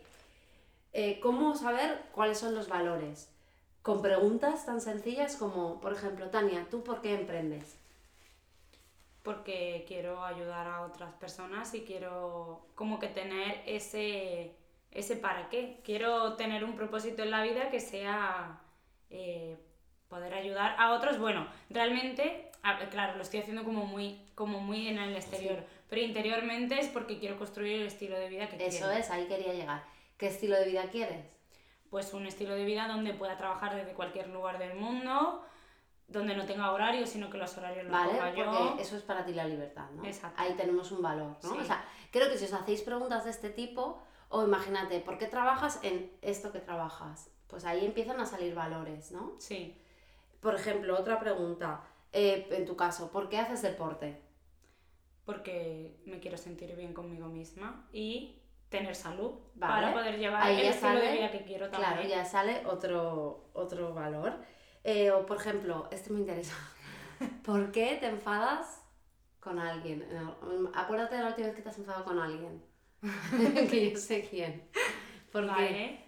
Eh, 0.92 1.18
¿Cómo 1.20 1.54
saber 1.56 2.02
cuáles 2.12 2.38
son 2.38 2.54
los 2.54 2.68
valores? 2.68 3.28
Con 3.82 4.00
preguntas 4.00 4.64
tan 4.64 4.80
sencillas 4.80 5.36
como, 5.36 5.80
por 5.80 5.92
ejemplo, 5.92 6.30
Tania, 6.30 6.66
¿tú 6.70 6.84
por 6.84 7.00
qué 7.00 7.14
emprendes? 7.14 7.76
Porque 9.24 9.84
quiero 9.88 10.24
ayudar 10.24 10.68
a 10.68 10.82
otras 10.82 11.12
personas 11.14 11.74
y 11.74 11.82
quiero 11.82 12.66
como 12.76 13.00
que 13.00 13.08
tener 13.08 13.62
ese, 13.66 14.54
ese 14.92 15.16
para 15.16 15.48
qué. 15.48 15.80
Quiero 15.84 16.34
tener 16.34 16.62
un 16.62 16.76
propósito 16.76 17.22
en 17.22 17.30
la 17.32 17.42
vida 17.42 17.70
que 17.70 17.80
sea 17.80 18.60
eh, 19.10 19.56
poder 20.08 20.34
ayudar 20.34 20.76
a 20.78 20.92
otros. 20.92 21.18
Bueno, 21.18 21.48
realmente, 21.70 22.51
claro, 22.90 23.16
lo 23.16 23.22
estoy 23.22 23.40
haciendo 23.40 23.64
como 23.64 23.86
muy, 23.86 24.20
como 24.34 24.60
muy 24.60 24.88
en 24.88 24.98
el 24.98 25.16
exterior, 25.16 25.64
pero 25.88 26.02
interiormente 26.02 26.78
es 26.78 26.88
porque 26.88 27.18
quiero 27.18 27.36
construir 27.36 27.80
el 27.80 27.86
estilo 27.86 28.18
de 28.18 28.28
vida 28.28 28.48
que 28.48 28.56
Eso 28.64 28.86
quiero. 28.86 28.92
es, 28.92 29.10
ahí 29.10 29.26
quería 29.26 29.52
llegar. 29.52 29.84
¿Qué 30.16 30.28
estilo 30.28 30.56
de 30.56 30.66
vida 30.66 30.84
quieres? 30.90 31.26
Pues 31.90 32.14
un 32.14 32.26
estilo 32.26 32.54
de 32.54 32.64
vida 32.64 32.86
donde 32.88 33.12
pueda 33.14 33.36
trabajar 33.36 33.74
desde 33.74 33.92
cualquier 33.92 34.28
lugar 34.28 34.58
del 34.58 34.74
mundo, 34.74 35.44
donde 36.08 36.36
no 36.36 36.46
tenga 36.46 36.72
horarios, 36.72 37.10
sino 37.10 37.28
que 37.28 37.38
los 37.38 37.56
horarios 37.58 37.84
los 37.84 37.92
¿Vale? 37.92 38.12
ponga 38.12 38.34
yo. 38.34 38.44
Porque 38.68 38.82
eso 38.82 38.96
es 38.96 39.02
para 39.02 39.24
ti 39.24 39.32
la 39.32 39.44
libertad, 39.44 39.90
¿no? 39.90 40.04
Exacto. 40.04 40.40
Ahí 40.40 40.54
tenemos 40.54 40.92
un 40.92 41.02
valor, 41.02 41.36
¿no? 41.42 41.50
Sí. 41.50 41.56
O 41.60 41.64
sea, 41.64 41.84
creo 42.10 42.30
que 42.30 42.38
si 42.38 42.44
os 42.44 42.52
hacéis 42.52 42.82
preguntas 42.82 43.24
de 43.24 43.30
este 43.30 43.50
tipo, 43.50 44.00
o 44.28 44.44
imagínate, 44.44 45.00
¿por 45.00 45.18
qué 45.18 45.26
trabajas 45.26 45.80
en 45.82 46.10
esto 46.22 46.52
que 46.52 46.60
trabajas? 46.60 47.28
Pues 47.48 47.64
ahí 47.64 47.84
empiezan 47.84 48.20
a 48.20 48.26
salir 48.26 48.54
valores, 48.54 49.10
¿no? 49.12 49.34
Sí. 49.38 49.76
Por 50.40 50.54
ejemplo, 50.54 50.98
otra 50.98 51.18
pregunta, 51.20 51.82
eh, 52.12 52.46
en 52.50 52.64
tu 52.66 52.76
caso, 52.76 53.10
¿por 53.10 53.28
qué 53.28 53.38
haces 53.38 53.62
deporte? 53.62 54.20
porque 55.24 56.00
me 56.04 56.20
quiero 56.20 56.36
sentir 56.36 56.74
bien 56.76 56.92
conmigo 56.92 57.28
misma 57.28 57.88
y 57.92 58.42
tener 58.68 58.94
salud 58.94 59.32
Vale. 59.54 59.72
para 59.72 59.92
poder 59.92 60.18
llevar 60.18 60.42
Ahí 60.42 60.60
el 60.60 60.66
estilo 60.66 61.00
de 61.00 61.12
vida 61.12 61.30
que 61.30 61.44
quiero 61.44 61.68
también. 61.68 61.92
Claro, 61.92 62.08
ya 62.08 62.24
sale 62.24 62.62
otro, 62.66 63.50
otro 63.52 63.94
valor. 63.94 64.34
Eh, 64.82 65.10
o 65.10 65.26
por 65.26 65.36
ejemplo, 65.36 65.88
este 65.92 66.10
me 66.10 66.20
interesa. 66.20 66.54
¿Por 67.44 67.70
qué 67.70 67.98
te 68.00 68.06
enfadas 68.06 68.82
con 69.38 69.58
alguien? 69.58 70.02
Eh, 70.02 70.68
Acuérdate 70.74 71.16
de 71.16 71.22
la 71.22 71.28
última 71.28 71.48
vez 71.48 71.56
que 71.56 71.62
te 71.62 71.68
has 71.68 71.78
enfadado 71.78 72.04
con 72.04 72.18
alguien. 72.18 72.62
que 73.70 73.90
yo 73.90 73.96
sé 73.98 74.26
quién. 74.28 74.68
¿Por 75.30 75.42
qué? 75.42 75.50
Vale. 75.50 76.01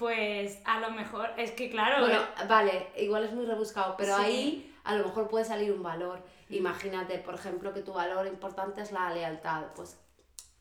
Pues 0.00 0.58
a 0.64 0.80
lo 0.80 0.90
mejor, 0.92 1.28
es 1.36 1.50
que 1.52 1.68
claro, 1.68 2.00
Bueno, 2.06 2.22
eh, 2.22 2.46
vale, 2.48 2.88
igual 2.96 3.22
es 3.24 3.32
muy 3.32 3.44
rebuscado, 3.44 3.96
pero 3.98 4.16
Sí. 4.16 4.22
ahí 4.24 4.76
a 4.82 4.94
lo 4.94 5.04
mejor 5.04 5.28
puede 5.28 5.44
salir 5.44 5.70
un 5.72 5.82
valor. 5.82 6.22
Imagínate, 6.48 7.18
por 7.18 7.34
ejemplo, 7.34 7.74
que 7.74 7.82
tu 7.82 7.92
valor 7.92 8.26
importante 8.26 8.80
es 8.80 8.92
la 8.92 9.12
lealtad. 9.12 9.64
Pues, 9.76 9.98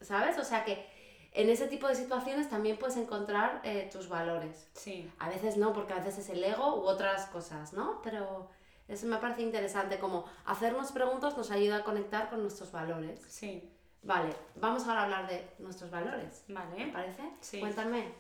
¿sabes? 0.02 0.38
O 0.38 0.44
sea 0.44 0.66
que 0.66 0.86
en 1.32 1.50
ese 1.50 1.68
tipo 1.68 1.88
de 1.88 1.96
situaciones 1.96 2.50
también 2.50 2.76
puedes 2.76 2.98
encontrar 2.98 3.62
eh, 3.64 3.90
tus 3.90 4.10
valores. 4.10 4.70
sí, 4.74 5.10
A 5.20 5.30
veces 5.30 5.56
no, 5.56 5.72
porque 5.72 5.94
a 5.94 6.00
veces 6.00 6.18
es 6.18 6.30
el 6.32 6.44
ego 6.44 6.76
u 6.76 6.82
otras 6.82 7.28
cosas, 7.28 7.72
¿no? 7.74 8.02
Pero 8.04 8.50
Eso 8.90 9.06
me 9.06 9.18
parece 9.18 9.44
interesante, 9.44 10.00
como 10.00 10.26
hacernos 10.46 10.92
preguntas 10.92 11.38
nos 11.38 11.52
ayuda 11.52 11.78
a 11.78 11.84
conectar 11.84 12.28
con 12.32 12.42
nuestros 12.42 12.72
valores. 12.72 13.22
Sí. 13.28 13.72
Vale, 14.02 14.34
vamos 14.56 14.88
ahora 14.88 15.02
a 15.02 15.04
hablar 15.04 15.28
de 15.28 15.48
nuestros 15.60 15.92
valores. 15.92 16.44
Vale. 16.48 16.86
¿Te 16.86 16.92
parece? 16.92 17.22
Sí. 17.40 17.60
Cuéntame. 17.60 18.12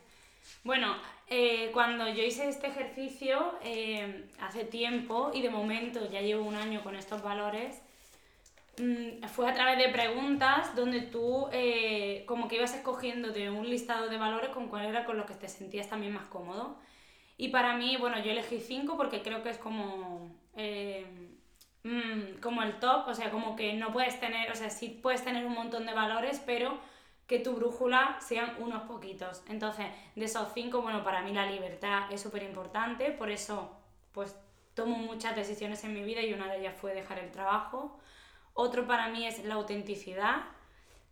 Bueno, 0.63 0.95
eh, 1.27 1.69
cuando 1.73 2.07
yo 2.09 2.23
hice 2.23 2.49
este 2.49 2.67
ejercicio 2.67 3.53
eh, 3.63 4.25
hace 4.39 4.65
tiempo 4.65 5.31
y 5.33 5.41
de 5.41 5.49
momento 5.49 6.09
ya 6.09 6.21
llevo 6.21 6.43
un 6.43 6.55
año 6.55 6.83
con 6.83 6.95
estos 6.95 7.21
valores, 7.21 7.81
mm, 8.77 9.25
fue 9.27 9.49
a 9.49 9.53
través 9.53 9.77
de 9.77 9.89
preguntas 9.89 10.75
donde 10.75 11.01
tú 11.01 11.47
eh, 11.51 12.23
como 12.27 12.47
que 12.47 12.55
ibas 12.55 12.73
escogiendo 12.73 13.31
de 13.31 13.49
un 13.49 13.69
listado 13.69 14.09
de 14.09 14.17
valores 14.17 14.49
con 14.49 14.67
cuál 14.69 14.85
era 14.85 15.05
con 15.05 15.17
los 15.17 15.25
que 15.27 15.35
te 15.35 15.47
sentías 15.47 15.87
también 15.89 16.13
más 16.13 16.25
cómodo. 16.27 16.77
Y 17.37 17.49
para 17.49 17.75
mí, 17.77 17.95
bueno, 17.97 18.19
yo 18.23 18.31
elegí 18.31 18.59
cinco 18.59 18.97
porque 18.97 19.21
creo 19.21 19.43
que 19.43 19.49
es 19.51 19.57
como, 19.57 20.29
mm, 21.83 22.39
como 22.41 22.63
el 22.63 22.79
top, 22.79 23.07
o 23.07 23.13
sea, 23.13 23.31
como 23.31 23.55
que 23.55 23.73
no 23.73 23.91
puedes 23.93 24.19
tener, 24.19 24.51
o 24.51 24.55
sea, 24.55 24.69
sí 24.69 24.89
puedes 25.01 25.23
tener 25.23 25.45
un 25.45 25.53
montón 25.53 25.85
de 25.85 25.93
valores, 25.93 26.41
pero 26.45 26.79
que 27.29 27.39
tu 27.39 27.53
brújula 27.53 28.17
sean 28.19 28.55
unos 28.59 28.81
poquitos. 28.83 29.43
Entonces, 29.47 29.85
de 30.15 30.25
esos 30.25 30.51
cinco, 30.55 30.81
bueno, 30.81 31.03
para 31.03 31.21
mí 31.21 31.31
la 31.31 31.45
libertad 31.45 32.11
es 32.11 32.21
súper 32.21 32.41
importante, 32.41 33.11
por 33.11 33.29
eso, 33.29 33.69
pues, 34.11 34.35
tomo 34.73 34.97
muchas 34.97 35.35
decisiones 35.35 35.83
en 35.83 35.93
mi 35.93 36.01
vida 36.03 36.21
y 36.23 36.33
una 36.33 36.51
de 36.51 36.59
ellas 36.59 36.75
fue 36.75 36.95
dejar 36.95 37.19
el 37.19 37.31
trabajo. 37.31 37.99
Otro 38.55 38.87
para 38.87 39.09
mí 39.09 39.27
es 39.27 39.45
la 39.45 39.53
autenticidad, 39.53 40.41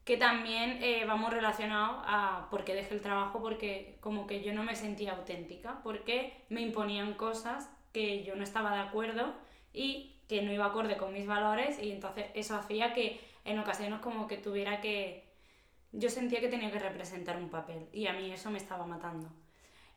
que 0.06 0.18
también 0.18 0.80
eh, 0.82 1.06
vamos 1.06 1.32
relacionado 1.32 2.02
a 2.08 2.48
por 2.50 2.64
qué 2.64 2.74
dejé 2.74 2.96
el 2.96 3.02
trabajo, 3.02 3.40
porque 3.40 3.98
como 4.02 4.26
que 4.26 4.42
yo 4.42 4.54
no 4.54 4.64
me 4.64 4.76
sentía 4.76 5.14
auténtica, 5.14 5.82
porque 5.84 6.34
me 6.50 6.62
imponían 6.62 7.14
cosas 7.14 7.70
que 7.94 8.24
yo 8.24 8.36
no 8.36 8.44
estaba 8.44 8.74
de 8.74 8.82
acuerdo 8.82 9.36
y 9.72 10.16
que 10.28 10.42
no 10.42 10.52
iba 10.52 10.66
acorde 10.66 10.98
con 10.98 11.14
mis 11.14 11.28
valores 11.28 11.78
y 11.80 11.92
entonces 11.92 12.26
eso 12.34 12.56
hacía 12.56 12.94
que 12.94 13.22
en 13.46 13.60
ocasiones 13.60 14.00
como 14.00 14.28
que 14.28 14.38
tuviera 14.38 14.82
que 14.82 15.27
yo 15.92 16.10
sentía 16.10 16.40
que 16.40 16.50
tenía 16.50 16.72
que 16.72 16.80
representar 16.80 17.38
un 17.38 17.50
papel 17.50 17.88
y 17.92 18.08
a 18.08 18.14
mí 18.14 18.32
eso 18.32 18.52
me 18.52 18.58
estaba 18.58 18.86
matando. 18.86 19.30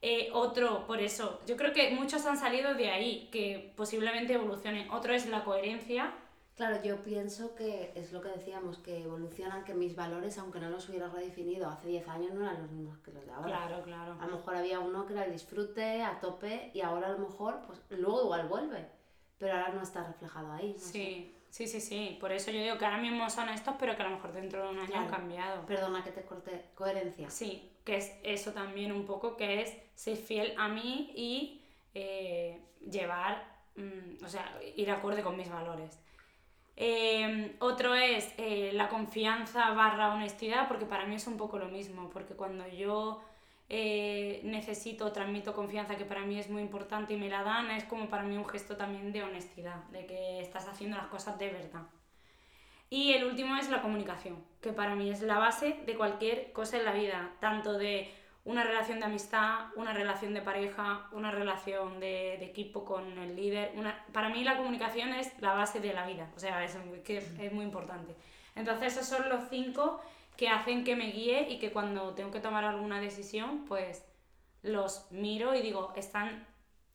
Eh, 0.03 0.31
otro, 0.33 0.87
por 0.87 1.01
eso, 1.01 1.41
yo 1.47 1.57
creo 1.57 1.75
que 1.75 1.91
muchos 1.91 2.25
han 2.25 2.39
salido 2.39 2.75
de 2.75 2.91
ahí, 2.91 3.29
que 3.31 3.73
posiblemente 3.77 4.33
evolucionen. 4.33 4.91
Otro 4.91 5.13
es 5.13 5.27
la 5.27 5.45
coherencia. 5.45 6.15
Claro, 6.57 6.83
yo 6.83 7.03
pienso 7.03 7.55
que 7.55 7.93
es 7.95 8.13
lo 8.13 8.21
que 8.21 8.29
decíamos, 8.29 8.79
que 8.79 9.03
evolucionan, 9.03 9.65
que 9.65 9.75
mis 9.75 9.95
valores, 9.97 10.39
aunque 10.39 10.61
no 10.61 10.71
los 10.71 10.89
hubiera 10.89 11.09
redefinido 11.09 11.69
hace 11.69 11.89
10 11.89 12.09
años, 12.09 12.35
no 12.35 12.43
eran 12.43 12.63
los 12.63 12.71
mismos 12.71 12.99
que 12.99 13.13
los 13.13 13.25
de 13.27 13.33
ahora. 13.33 13.49
Claro, 13.49 13.83
claro. 13.83 14.17
A 14.21 14.27
lo 14.27 14.37
mejor 14.37 14.57
había 14.57 14.81
uno 14.81 15.07
que 15.07 15.13
era 15.13 15.25
el 15.25 15.33
disfrute 15.33 16.03
a 16.03 16.19
tope 16.21 16.71
y 16.75 16.81
ahora 16.81 17.09
a 17.09 17.13
lo 17.13 17.19
mejor, 17.19 17.61
pues 17.67 17.81
luego 17.91 18.25
igual 18.25 18.49
vuelve, 18.49 18.87
pero 19.39 19.55
ahora 19.55 19.73
no 19.73 19.83
está 19.83 20.07
reflejado 20.07 20.53
ahí. 20.53 20.75
sí. 20.79 21.35
Sí, 21.51 21.67
sí, 21.67 21.81
sí. 21.81 22.17
Por 22.21 22.33
eso 22.33 22.51
yo 22.51 22.63
digo 22.63 22.79
que 22.79 22.85
ahora 22.85 22.99
mismo 22.99 23.29
son 23.29 23.49
estos, 23.49 23.75
pero 23.79 23.97
que 23.97 24.03
a 24.03 24.09
lo 24.09 24.15
mejor 24.17 24.33
dentro 24.33 24.63
de 24.63 24.69
un 24.71 24.79
año 24.79 24.97
han 24.97 25.09
cambiado. 25.09 25.67
Perdona 25.67 26.03
que 26.03 26.13
te 26.13 26.23
corte. 26.23 26.65
Coherencia. 26.75 27.29
Sí, 27.29 27.73
que 27.85 27.97
es 27.97 28.13
eso 28.23 28.53
también 28.53 28.93
un 28.93 29.05
poco, 29.05 29.37
que 29.37 29.63
es 29.63 29.77
ser 29.95 30.17
fiel 30.17 30.55
a 30.57 30.69
mí 30.69 31.13
y 31.15 31.63
eh, 31.93 32.61
llevar, 32.89 33.45
mm, 33.75 34.25
o 34.25 34.29
sea, 34.29 34.59
ir 34.77 34.91
acorde 34.91 35.23
con 35.23 35.37
mis 35.37 35.51
valores. 35.51 35.99
Em, 36.77 37.57
otro 37.59 37.95
es 37.95 38.33
eh, 38.39 38.71
la 38.73 38.89
confianza 38.89 39.73
barra 39.73 40.15
honestidad, 40.15 40.69
porque 40.69 40.87
para 40.87 41.05
mí 41.05 41.17
es 41.17 41.27
un 41.27 41.37
poco 41.37 41.59
lo 41.59 41.69
mismo, 41.69 42.09
porque 42.11 42.35
cuando 42.35 42.67
yo 42.69 43.21
eh, 43.73 44.41
necesito, 44.43 45.13
transmito 45.13 45.55
confianza 45.55 45.95
que 45.95 46.05
para 46.05 46.27
mí 46.27 46.37
es 46.41 46.51
muy 46.51 46.61
importante 46.61 47.15
y 47.15 47.17
me 47.17 47.29
la 47.29 47.45
dan, 47.45 47.71
es 47.71 47.85
como 47.85 48.11
para 48.11 48.25
mí 48.25 48.37
un 48.37 48.49
gesto 48.49 48.77
también 48.77 49.13
de 49.13 49.23
honestidad, 49.23 49.85
de 49.93 50.07
que 50.07 50.41
estás 50.41 50.67
haciendo 50.67 50.97
las 50.97 51.07
cosas 51.07 51.39
de 51.39 51.51
verdad. 51.51 51.83
Y 52.91 53.13
el 53.13 53.25
último 53.25 53.55
es 53.55 53.71
la 53.71 53.81
comunicación, 53.81 54.45
que 54.61 54.73
para 54.73 54.97
mí 54.97 55.09
es 55.09 55.23
la 55.23 55.39
base 55.39 55.79
de 55.87 55.95
cualquier 55.95 56.51
cosa 56.51 56.79
en 56.79 56.85
la 56.85 56.93
vida, 56.93 57.31
tanto 57.39 57.79
de 57.79 58.13
una 58.45 58.65
relación 58.65 58.99
de 58.99 59.05
amistad, 59.05 59.67
una 59.77 59.93
relación 59.93 60.35
de 60.35 60.43
pareja, 60.43 61.09
una 61.13 61.31
relación 61.31 62.01
de, 62.01 62.43
equipo 62.45 62.85
con 62.85 63.19
el 63.19 63.37
líder. 63.37 63.71
Una... 63.77 64.05
Para 64.13 64.31
mí 64.31 64.43
la 64.43 64.57
comunicación 64.57 65.11
es 65.11 65.41
la 65.41 65.55
base 65.55 65.79
de 65.79 65.93
la 65.93 66.07
vida, 66.07 66.29
o 66.35 66.41
sea, 66.41 66.65
es, 66.65 66.77
que 67.05 67.19
es 67.19 67.53
muy 67.53 67.65
importante. 67.65 68.17
Entonces 68.57 68.97
esos 68.97 69.07
son 69.07 69.29
los 69.29 69.49
cinco 69.49 70.01
que 70.41 70.49
hacen 70.49 70.85
que 70.85 70.97
me 70.97 71.13
guíe 71.13 71.51
y 71.51 71.59
que 71.59 71.71
cuando 71.71 72.15
tengo 72.15 72.31
que 72.31 72.41
tomar 72.41 72.65
alguna 72.65 72.99
decisión, 72.99 73.67
pues 73.69 74.07
los 74.63 75.13
miro 75.13 75.55
y 75.55 75.61
digo, 75.61 75.93
están, 75.97 76.47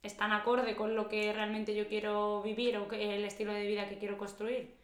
están 0.01 0.31
acorde 0.31 0.75
con 0.75 0.95
lo 0.95 1.07
que 1.07 1.31
realmente 1.31 1.75
yo 1.75 1.87
quiero 1.87 2.41
vivir 2.41 2.75
o 2.75 2.91
el 2.91 3.23
estilo 3.23 3.53
de 3.53 3.67
vida 3.67 3.87
que 3.87 3.99
quiero 3.99 4.17
construir 4.17 4.75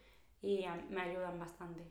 y 0.43 0.63
me 0.91 1.01
ayudan 1.01 1.39
bastante. 1.39 1.81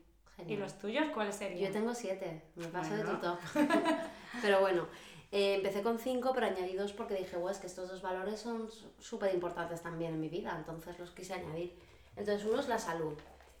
¿Y 0.47 0.55
los 0.55 0.79
tuyos 0.79 1.07
cuáles 1.13 1.35
serían? 1.35 1.67
Yo 1.67 1.73
tengo 1.73 1.93
siete, 1.93 2.41
me 2.55 2.69
paso 2.69 2.95
de 2.95 3.03
tu 3.03 3.17
top. 3.17 3.37
pero 4.41 4.61
bueno, 4.61 4.87
eh, 5.33 5.55
empecé 5.55 5.83
con 5.83 5.99
cinco, 5.99 6.31
pero 6.33 6.45
añadí 6.45 6.73
dos 6.75 6.93
porque 6.93 7.15
dije, 7.15 7.35
bueno, 7.35 7.51
es 7.51 7.57
que 7.57 7.67
estos 7.67 7.89
dos 7.89 8.01
valores 8.01 8.39
son 8.39 8.69
súper 8.97 9.33
importantes 9.33 9.81
también 9.81 10.13
en 10.13 10.21
mi 10.21 10.29
vida, 10.29 10.55
entonces 10.57 10.97
los 10.97 11.11
quise 11.11 11.33
añadir. 11.33 11.77
Entonces 12.15 12.45
uno 12.45 12.61
es 12.61 12.69
la 12.69 12.79
salud 12.79 13.17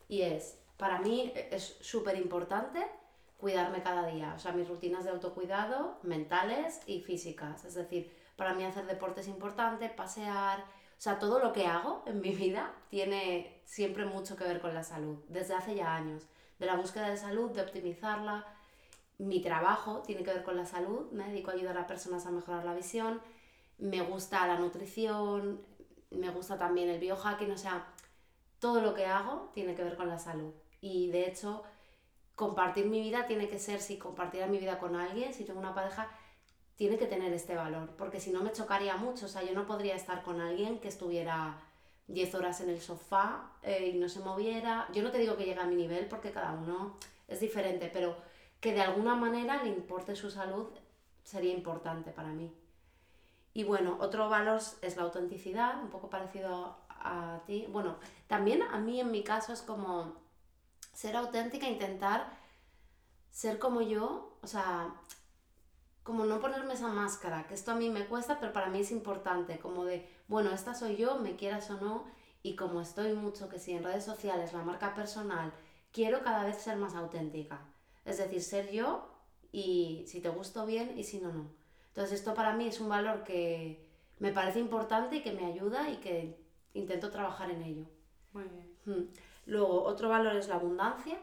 y 0.07 0.21
es, 0.21 0.57
para 0.77 0.99
mí 1.01 1.33
es 1.35 1.75
súper 1.81 2.17
importante 2.17 3.00
cuidarme 3.41 3.81
cada 3.81 4.05
día, 4.05 4.33
o 4.35 4.39
sea, 4.39 4.53
mis 4.53 4.67
rutinas 4.69 5.03
de 5.03 5.09
autocuidado 5.09 5.97
mentales 6.03 6.79
y 6.85 7.01
físicas. 7.01 7.65
Es 7.65 7.73
decir, 7.73 8.15
para 8.37 8.53
mí 8.53 8.63
hacer 8.63 8.85
deporte 8.85 9.21
es 9.21 9.27
importante, 9.27 9.89
pasear, 9.89 10.59
o 10.59 11.03
sea, 11.03 11.17
todo 11.17 11.39
lo 11.39 11.51
que 11.51 11.65
hago 11.65 12.03
en 12.05 12.21
mi 12.21 12.29
vida 12.29 12.71
tiene 12.89 13.61
siempre 13.65 14.05
mucho 14.05 14.35
que 14.35 14.43
ver 14.43 14.61
con 14.61 14.73
la 14.75 14.83
salud, 14.83 15.17
desde 15.27 15.55
hace 15.55 15.75
ya 15.75 15.95
años, 15.95 16.27
de 16.59 16.67
la 16.67 16.75
búsqueda 16.75 17.09
de 17.09 17.17
salud, 17.17 17.49
de 17.49 17.61
optimizarla. 17.61 18.45
Mi 19.17 19.41
trabajo 19.41 20.03
tiene 20.05 20.23
que 20.23 20.31
ver 20.31 20.43
con 20.43 20.55
la 20.55 20.65
salud, 20.67 21.11
me 21.11 21.27
dedico 21.27 21.49
a 21.49 21.55
ayudar 21.55 21.77
a 21.79 21.87
personas 21.87 22.27
a 22.27 22.31
mejorar 22.31 22.63
la 22.63 22.75
visión, 22.75 23.19
me 23.79 24.01
gusta 24.01 24.45
la 24.45 24.59
nutrición, 24.59 25.59
me 26.11 26.29
gusta 26.29 26.59
también 26.59 26.89
el 26.89 26.99
biohacking, 26.99 27.51
o 27.51 27.57
sea, 27.57 27.87
todo 28.59 28.81
lo 28.81 28.93
que 28.93 29.07
hago 29.07 29.49
tiene 29.55 29.73
que 29.73 29.83
ver 29.83 29.97
con 29.97 30.07
la 30.07 30.19
salud. 30.19 30.53
Y 30.81 31.09
de 31.09 31.27
hecho, 31.27 31.63
compartir 32.41 32.87
mi 32.87 32.99
vida 33.01 33.27
tiene 33.27 33.47
que 33.47 33.59
ser, 33.59 33.79
si 33.79 33.99
compartiera 33.99 34.47
mi 34.47 34.57
vida 34.57 34.79
con 34.79 34.95
alguien, 34.95 35.31
si 35.31 35.43
tengo 35.45 35.59
una 35.59 35.75
pareja, 35.75 36.09
tiene 36.75 36.97
que 36.97 37.05
tener 37.05 37.31
este 37.33 37.55
valor, 37.55 37.91
porque 37.99 38.19
si 38.19 38.31
no 38.31 38.41
me 38.41 38.51
chocaría 38.51 38.97
mucho, 38.97 39.27
o 39.27 39.29
sea, 39.29 39.43
yo 39.43 39.53
no 39.53 39.67
podría 39.67 39.95
estar 39.95 40.23
con 40.23 40.41
alguien 40.41 40.79
que 40.79 40.87
estuviera 40.87 41.59
10 42.07 42.33
horas 42.33 42.59
en 42.61 42.69
el 42.71 42.81
sofá 42.81 43.51
eh, 43.61 43.91
y 43.93 43.99
no 43.99 44.09
se 44.09 44.21
moviera. 44.21 44.87
Yo 44.91 45.03
no 45.03 45.11
te 45.11 45.19
digo 45.19 45.37
que 45.37 45.45
llegue 45.45 45.59
a 45.59 45.67
mi 45.67 45.75
nivel 45.75 46.07
porque 46.07 46.31
cada 46.31 46.53
uno 46.53 46.97
es 47.27 47.41
diferente, 47.41 47.91
pero 47.93 48.17
que 48.59 48.73
de 48.73 48.81
alguna 48.81 49.13
manera 49.13 49.61
le 49.61 49.69
importe 49.69 50.15
su 50.15 50.31
salud 50.31 50.69
sería 51.23 51.53
importante 51.53 52.09
para 52.09 52.29
mí. 52.29 52.51
Y 53.53 53.65
bueno, 53.65 53.97
otro 53.99 54.29
valor 54.29 54.59
es 54.81 54.95
la 54.95 55.03
autenticidad, 55.03 55.79
un 55.79 55.91
poco 55.91 56.09
parecido 56.09 56.75
a 56.89 57.41
ti. 57.45 57.67
Bueno, 57.69 57.97
también 58.25 58.63
a 58.63 58.79
mí 58.79 58.99
en 58.99 59.11
mi 59.11 59.23
caso 59.23 59.53
es 59.53 59.61
como 59.61 60.20
ser 60.93 61.15
auténtica, 61.15 61.67
intentar 61.67 62.37
ser 63.31 63.59
como 63.59 63.81
yo, 63.81 64.37
o 64.41 64.47
sea, 64.47 64.93
como 66.03 66.25
no 66.25 66.39
ponerme 66.39 66.73
esa 66.73 66.89
máscara, 66.89 67.47
que 67.47 67.53
esto 67.53 67.71
a 67.71 67.75
mí 67.75 67.89
me 67.89 68.05
cuesta, 68.05 68.39
pero 68.39 68.53
para 68.53 68.69
mí 68.69 68.79
es 68.79 68.91
importante, 68.91 69.59
como 69.59 69.85
de, 69.85 70.07
bueno, 70.27 70.51
esta 70.51 70.73
soy 70.73 70.97
yo, 70.97 71.19
me 71.19 71.35
quieras 71.35 71.69
o 71.69 71.79
no, 71.79 72.05
y 72.43 72.55
como 72.55 72.81
estoy 72.81 73.13
mucho 73.13 73.49
que 73.49 73.59
si 73.59 73.71
en 73.71 73.83
redes 73.83 74.03
sociales, 74.03 74.53
la 74.53 74.63
marca 74.63 74.95
personal, 74.95 75.53
quiero 75.91 76.23
cada 76.23 76.43
vez 76.43 76.57
ser 76.57 76.77
más 76.77 76.95
auténtica. 76.95 77.61
Es 78.03 78.17
decir, 78.17 78.41
ser 78.41 78.71
yo 78.71 79.09
y 79.51 80.03
si 80.07 80.21
te 80.21 80.29
gusto 80.29 80.65
bien 80.65 80.97
y 80.97 81.03
si 81.03 81.19
no, 81.19 81.31
no. 81.31 81.51
Entonces 81.89 82.19
esto 82.19 82.33
para 82.33 82.53
mí 82.53 82.67
es 82.67 82.79
un 82.79 82.89
valor 82.89 83.23
que 83.23 83.87
me 84.19 84.31
parece 84.31 84.59
importante 84.59 85.17
y 85.17 85.21
que 85.21 85.33
me 85.33 85.45
ayuda 85.45 85.89
y 85.89 85.97
que 85.97 86.39
intento 86.73 87.11
trabajar 87.11 87.51
en 87.51 87.61
ello. 87.61 87.85
Muy 88.33 88.43
bien. 88.45 88.75
Hmm. 88.85 89.13
Luego, 89.51 89.83
otro 89.83 90.07
valor 90.07 90.37
es 90.37 90.47
la 90.47 90.55
abundancia, 90.55 91.19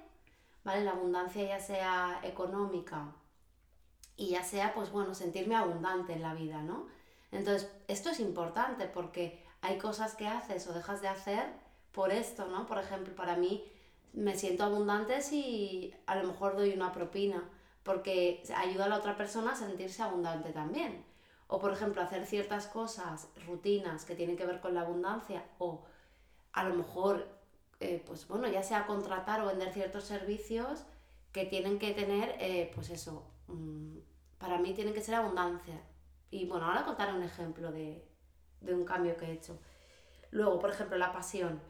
¿vale? 0.63 0.85
La 0.85 0.91
abundancia 0.91 1.43
ya 1.45 1.61
sea 1.61 2.21
económica 2.23 3.15
y 4.17 4.29
ya 4.29 4.43
sea, 4.43 4.75
pues 4.75 4.93
bueno, 4.93 5.15
sentirme 5.15 5.57
abundante 5.57 6.13
en 6.13 6.21
la 6.21 6.35
vida, 6.35 6.61
¿no? 6.61 6.89
Entonces, 7.33 7.73
esto 7.89 8.11
es 8.11 8.21
importante 8.21 8.87
porque 8.87 9.43
hay 9.63 9.79
cosas 9.79 10.15
que 10.15 10.27
haces 10.27 10.67
o 10.67 10.75
dejas 10.75 11.01
de 11.01 11.09
hacer 11.09 11.55
por 11.91 12.13
esto, 12.13 12.45
¿no? 12.49 12.67
Por 12.67 12.77
ejemplo, 12.77 13.15
para 13.15 13.35
mí 13.35 13.65
me 14.13 14.37
siento 14.37 14.65
abundante 14.65 15.23
si 15.23 15.95
a 16.05 16.17
lo 16.17 16.29
mejor 16.29 16.55
doy 16.55 16.75
una 16.75 16.93
propina, 16.93 17.49
porque 17.83 18.43
ayuda 18.55 18.85
a 18.85 18.89
la 18.89 18.99
otra 18.99 19.17
persona 19.17 19.53
a 19.53 19.57
sentirse 19.57 20.03
abundante 20.03 20.53
también. 20.53 21.03
O 21.47 21.59
por 21.59 21.73
ejemplo, 21.73 22.03
hacer 22.03 22.27
ciertas 22.27 22.67
cosas, 22.67 23.31
rutinas 23.47 24.05
que 24.05 24.15
tienen 24.15 24.37
que 24.37 24.45
ver 24.45 24.61
con 24.61 24.75
la 24.75 24.83
abundancia, 24.83 25.47
o 25.57 25.87
a 26.53 26.65
lo 26.65 26.75
mejor 26.75 27.38
eh, 27.81 28.03
pues 28.05 28.27
bueno, 28.27 28.49
ya 28.49 28.63
sea 28.63 28.87
contratar 28.87 29.41
o 29.41 29.47
vender 29.47 29.73
ciertos 29.73 30.05
servicios 30.05 30.85
que 31.33 31.45
tienen 31.45 31.79
que 31.79 31.93
tener, 31.93 32.35
eh, 32.41 32.71
pues 32.75 32.91
eso, 32.91 33.31
mm, 33.47 33.99
para 34.39 34.59
mí 34.59 34.75
tienen 34.75 34.95
que 34.95 35.03
ser 35.03 35.15
abundancia. 35.15 35.81
Y 36.31 36.47
bueno, 36.47 36.67
ahora 36.67 36.85
contaré 36.85 37.13
un 37.13 37.23
ejemplo 37.23 37.71
de, 37.71 38.05
un 38.63 38.85
cambio 38.85 39.17
que 39.17 39.27
he 39.27 39.33
hecho. 39.33 39.59
Luego, 40.31 40.59
por 40.59 40.71
ejemplo, 40.71 40.99
la 40.99 41.13
pasión. 41.13 41.61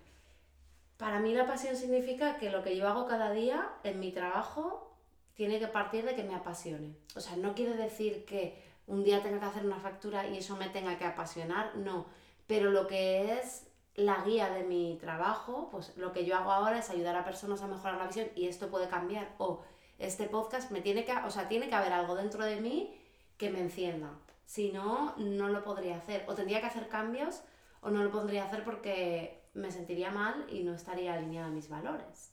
Para 0.96 1.20
mí 1.20 1.32
la 1.34 1.46
pasión 1.46 1.76
significa 1.76 2.38
que 2.38 2.50
lo 2.50 2.62
que 2.62 2.76
yo 2.76 2.88
hago 2.88 3.06
cada 3.06 3.30
día 3.30 3.70
en 3.84 4.00
mi 4.00 4.10
trabajo 4.12 4.96
tiene 5.34 5.60
que 5.60 5.68
partir 5.68 6.04
de 6.04 6.16
que 6.16 6.24
me 6.24 6.34
apasione. 6.34 6.96
O 7.14 7.20
sea, 7.20 7.36
no 7.36 7.54
quiere 7.54 7.76
decir 7.76 8.24
que 8.24 8.64
un 8.86 9.04
día 9.04 9.22
tenga 9.22 9.38
que 9.38 9.46
hacer 9.46 9.66
una 9.66 9.78
factura 9.78 10.26
y 10.26 10.38
eso 10.38 10.56
me 10.56 10.68
tenga 10.70 10.98
que 10.98 11.04
apasionar, 11.04 11.76
no. 11.76 12.06
Pero 12.48 12.70
lo 12.70 12.88
que 12.88 13.34
es 13.34 13.67
la 13.98 14.22
guía 14.22 14.48
de 14.50 14.62
mi 14.62 14.96
trabajo, 15.00 15.68
pues 15.72 15.96
lo 15.96 16.12
que 16.12 16.24
yo 16.24 16.36
hago 16.36 16.52
ahora 16.52 16.78
es 16.78 16.88
ayudar 16.88 17.16
a 17.16 17.24
personas 17.24 17.62
a 17.62 17.66
mejorar 17.66 17.98
la 17.98 18.06
visión 18.06 18.28
y 18.36 18.46
esto 18.46 18.70
puede 18.70 18.88
cambiar. 18.88 19.34
O 19.38 19.64
este 19.98 20.28
podcast 20.28 20.70
me 20.70 20.80
tiene 20.80 21.04
que, 21.04 21.12
o 21.12 21.30
sea, 21.30 21.48
tiene 21.48 21.68
que 21.68 21.74
haber 21.74 21.92
algo 21.92 22.14
dentro 22.14 22.44
de 22.44 22.60
mí 22.60 22.96
que 23.36 23.50
me 23.50 23.60
encienda. 23.60 24.10
Si 24.46 24.70
no, 24.70 25.16
no 25.16 25.48
lo 25.48 25.64
podría 25.64 25.96
hacer. 25.96 26.24
O 26.28 26.34
tendría 26.34 26.60
que 26.60 26.66
hacer 26.66 26.86
cambios 26.86 27.42
o 27.80 27.90
no 27.90 28.04
lo 28.04 28.12
podría 28.12 28.44
hacer 28.44 28.62
porque 28.62 29.42
me 29.54 29.72
sentiría 29.72 30.12
mal 30.12 30.46
y 30.48 30.62
no 30.62 30.74
estaría 30.74 31.14
alineada 31.14 31.48
a 31.48 31.50
mis 31.50 31.68
valores. 31.68 32.32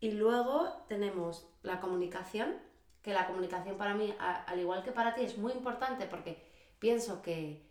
Y 0.00 0.12
luego 0.12 0.72
tenemos 0.88 1.46
la 1.62 1.80
comunicación, 1.80 2.56
que 3.02 3.12
la 3.12 3.26
comunicación 3.26 3.76
para 3.76 3.94
mí, 3.94 4.14
al 4.18 4.58
igual 4.58 4.82
que 4.84 4.92
para 4.92 5.14
ti, 5.14 5.22
es 5.22 5.36
muy 5.36 5.52
importante 5.52 6.06
porque 6.06 6.42
pienso 6.78 7.20
que 7.20 7.62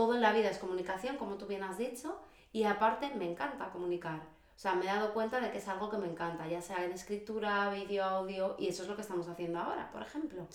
todo 0.00 0.14
en 0.14 0.22
la 0.22 0.32
vida 0.32 0.48
es 0.48 0.56
comunicación, 0.56 1.18
como 1.18 1.36
tú 1.36 1.44
bien 1.44 1.62
has 1.62 1.76
dicho, 1.76 2.18
y 2.52 2.64
aparte 2.64 3.14
me 3.16 3.30
encanta 3.30 3.68
comunicar. 3.68 4.22
O 4.56 4.58
sea, 4.58 4.74
me 4.74 4.84
he 4.84 4.86
dado 4.86 5.12
cuenta 5.12 5.40
de 5.40 5.50
que 5.50 5.58
es 5.58 5.68
algo 5.68 5.90
que 5.90 5.98
me 5.98 6.08
encanta, 6.08 6.48
ya 6.48 6.62
sea 6.62 6.82
en 6.86 6.92
escritura, 6.92 7.68
vídeo, 7.68 8.02
audio, 8.02 8.56
y 8.58 8.68
eso 8.68 8.82
es 8.82 8.88
lo 8.88 8.96
que 8.96 9.02
estamos 9.02 9.28
haciendo 9.28 9.58
ahora, 9.58 9.90
por 9.92 10.00
ejemplo. 10.00 10.46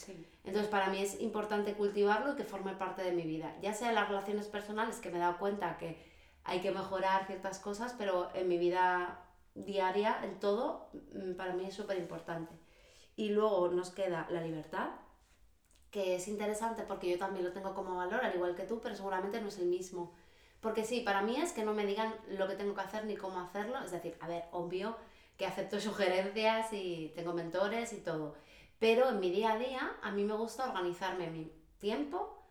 Entonces, 0.44 0.68
para 0.72 0.88
mí 0.90 1.00
es 1.00 1.22
importante 1.22 1.76
cultivarlo 1.76 2.34
y 2.34 2.36
que 2.36 2.44
forme 2.44 2.74
parte 2.74 3.04
de 3.04 3.12
mi 3.12 3.22
vida, 3.22 3.56
ya 3.62 3.72
sea 3.76 3.90
en 3.90 3.96
las 3.96 4.08
relaciones 4.08 4.48
personales, 4.48 4.98
que 4.98 5.12
me 5.12 5.18
he 5.18 5.20
dado 5.20 5.38
cuenta 5.38 5.78
que 5.78 6.04
hay 6.44 6.62
que 6.62 6.72
mejorar 6.72 7.28
ciertas 7.28 7.60
cosas, 7.60 7.94
pero 7.96 8.32
en 8.34 8.48
mi 8.48 8.58
vida 8.58 9.28
diaria, 9.54 10.22
en 10.24 10.40
todo, 10.40 10.90
mm, 11.14 11.34
para 11.36 11.54
mí 11.54 11.66
es 11.68 11.76
súper 11.76 12.00
importante. 12.00 12.52
Y 13.16 13.30
luego 13.30 13.68
nos 13.68 13.92
queda 13.92 14.26
la 14.32 14.42
libertad, 14.42 14.90
que 15.96 16.16
es 16.16 16.28
interesante 16.28 16.84
porque 16.84 17.10
yo 17.10 17.18
también 17.18 17.46
lo 17.46 17.54
tengo 17.54 17.74
como 17.74 17.96
valor, 17.96 18.20
al 18.26 18.36
igual 18.36 18.54
que 18.54 18.64
tú, 18.64 18.82
pero 18.82 18.98
seguramente 18.98 19.40
no 19.40 19.48
es 19.48 19.60
el 19.60 19.68
mismo. 19.68 20.12
Porque 20.60 20.84
sí, 20.84 21.00
para 21.00 21.22
mí 21.22 21.38
es 21.38 21.54
que 21.54 21.64
no 21.64 21.74
me 21.74 21.86
digan 21.86 22.14
lo 22.28 22.50
que 22.50 22.56
tengo 22.56 22.76
que 22.76 22.82
hacer 22.82 23.06
ni 23.06 23.16
cómo 23.16 23.40
hacerlo. 23.40 23.82
Es 23.82 23.92
decir, 23.92 24.18
a 24.20 24.28
ver, 24.28 24.44
obvio 24.52 24.98
que 25.38 25.46
acepto 25.46 25.80
sugerencias 25.90 26.74
y 26.74 27.14
tengo 27.16 27.32
mentores 27.32 27.94
y 27.94 28.02
todo. 28.02 28.36
Pero 28.78 29.08
en 29.08 29.22
mi 29.22 29.30
día 29.30 29.54
a 29.54 29.58
día 29.58 29.96
a 30.02 30.12
mí 30.12 30.26
me 30.26 30.34
gusta 30.34 30.68
organizarme 30.68 31.30
mi 31.30 31.50
tiempo, 31.80 32.44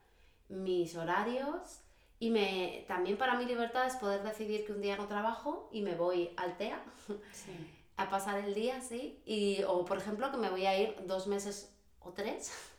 mis 0.49 0.97
horarios 0.97 1.81
y 2.19 2.31
me, 2.31 2.87
también 2.89 3.19
para 3.19 3.37
mi 3.37 3.45
libertad 3.45 3.87
es 3.87 3.97
poder 3.97 4.23
decidir 4.23 4.65
que 4.65 4.73
un 4.73 4.81
día 4.81 4.97
no 4.97 5.07
trabajo 5.07 5.69
y 5.71 5.83
me 5.83 5.97
voy 5.97 6.31
al 6.39 6.57
TEA 6.57 6.83
a 7.99 8.09
pasar 8.09 8.39
el 8.39 8.55
día, 8.55 8.81
sí. 8.81 9.21
Y, 9.27 9.63
o 9.65 9.85
por 9.85 9.99
ejemplo 9.99 10.31
que 10.31 10.39
me 10.39 10.49
voy 10.49 10.65
a 10.65 10.81
ir 10.81 10.97
dos 11.05 11.27
meses 11.27 11.77
o 12.01 12.13
tres 12.13 12.74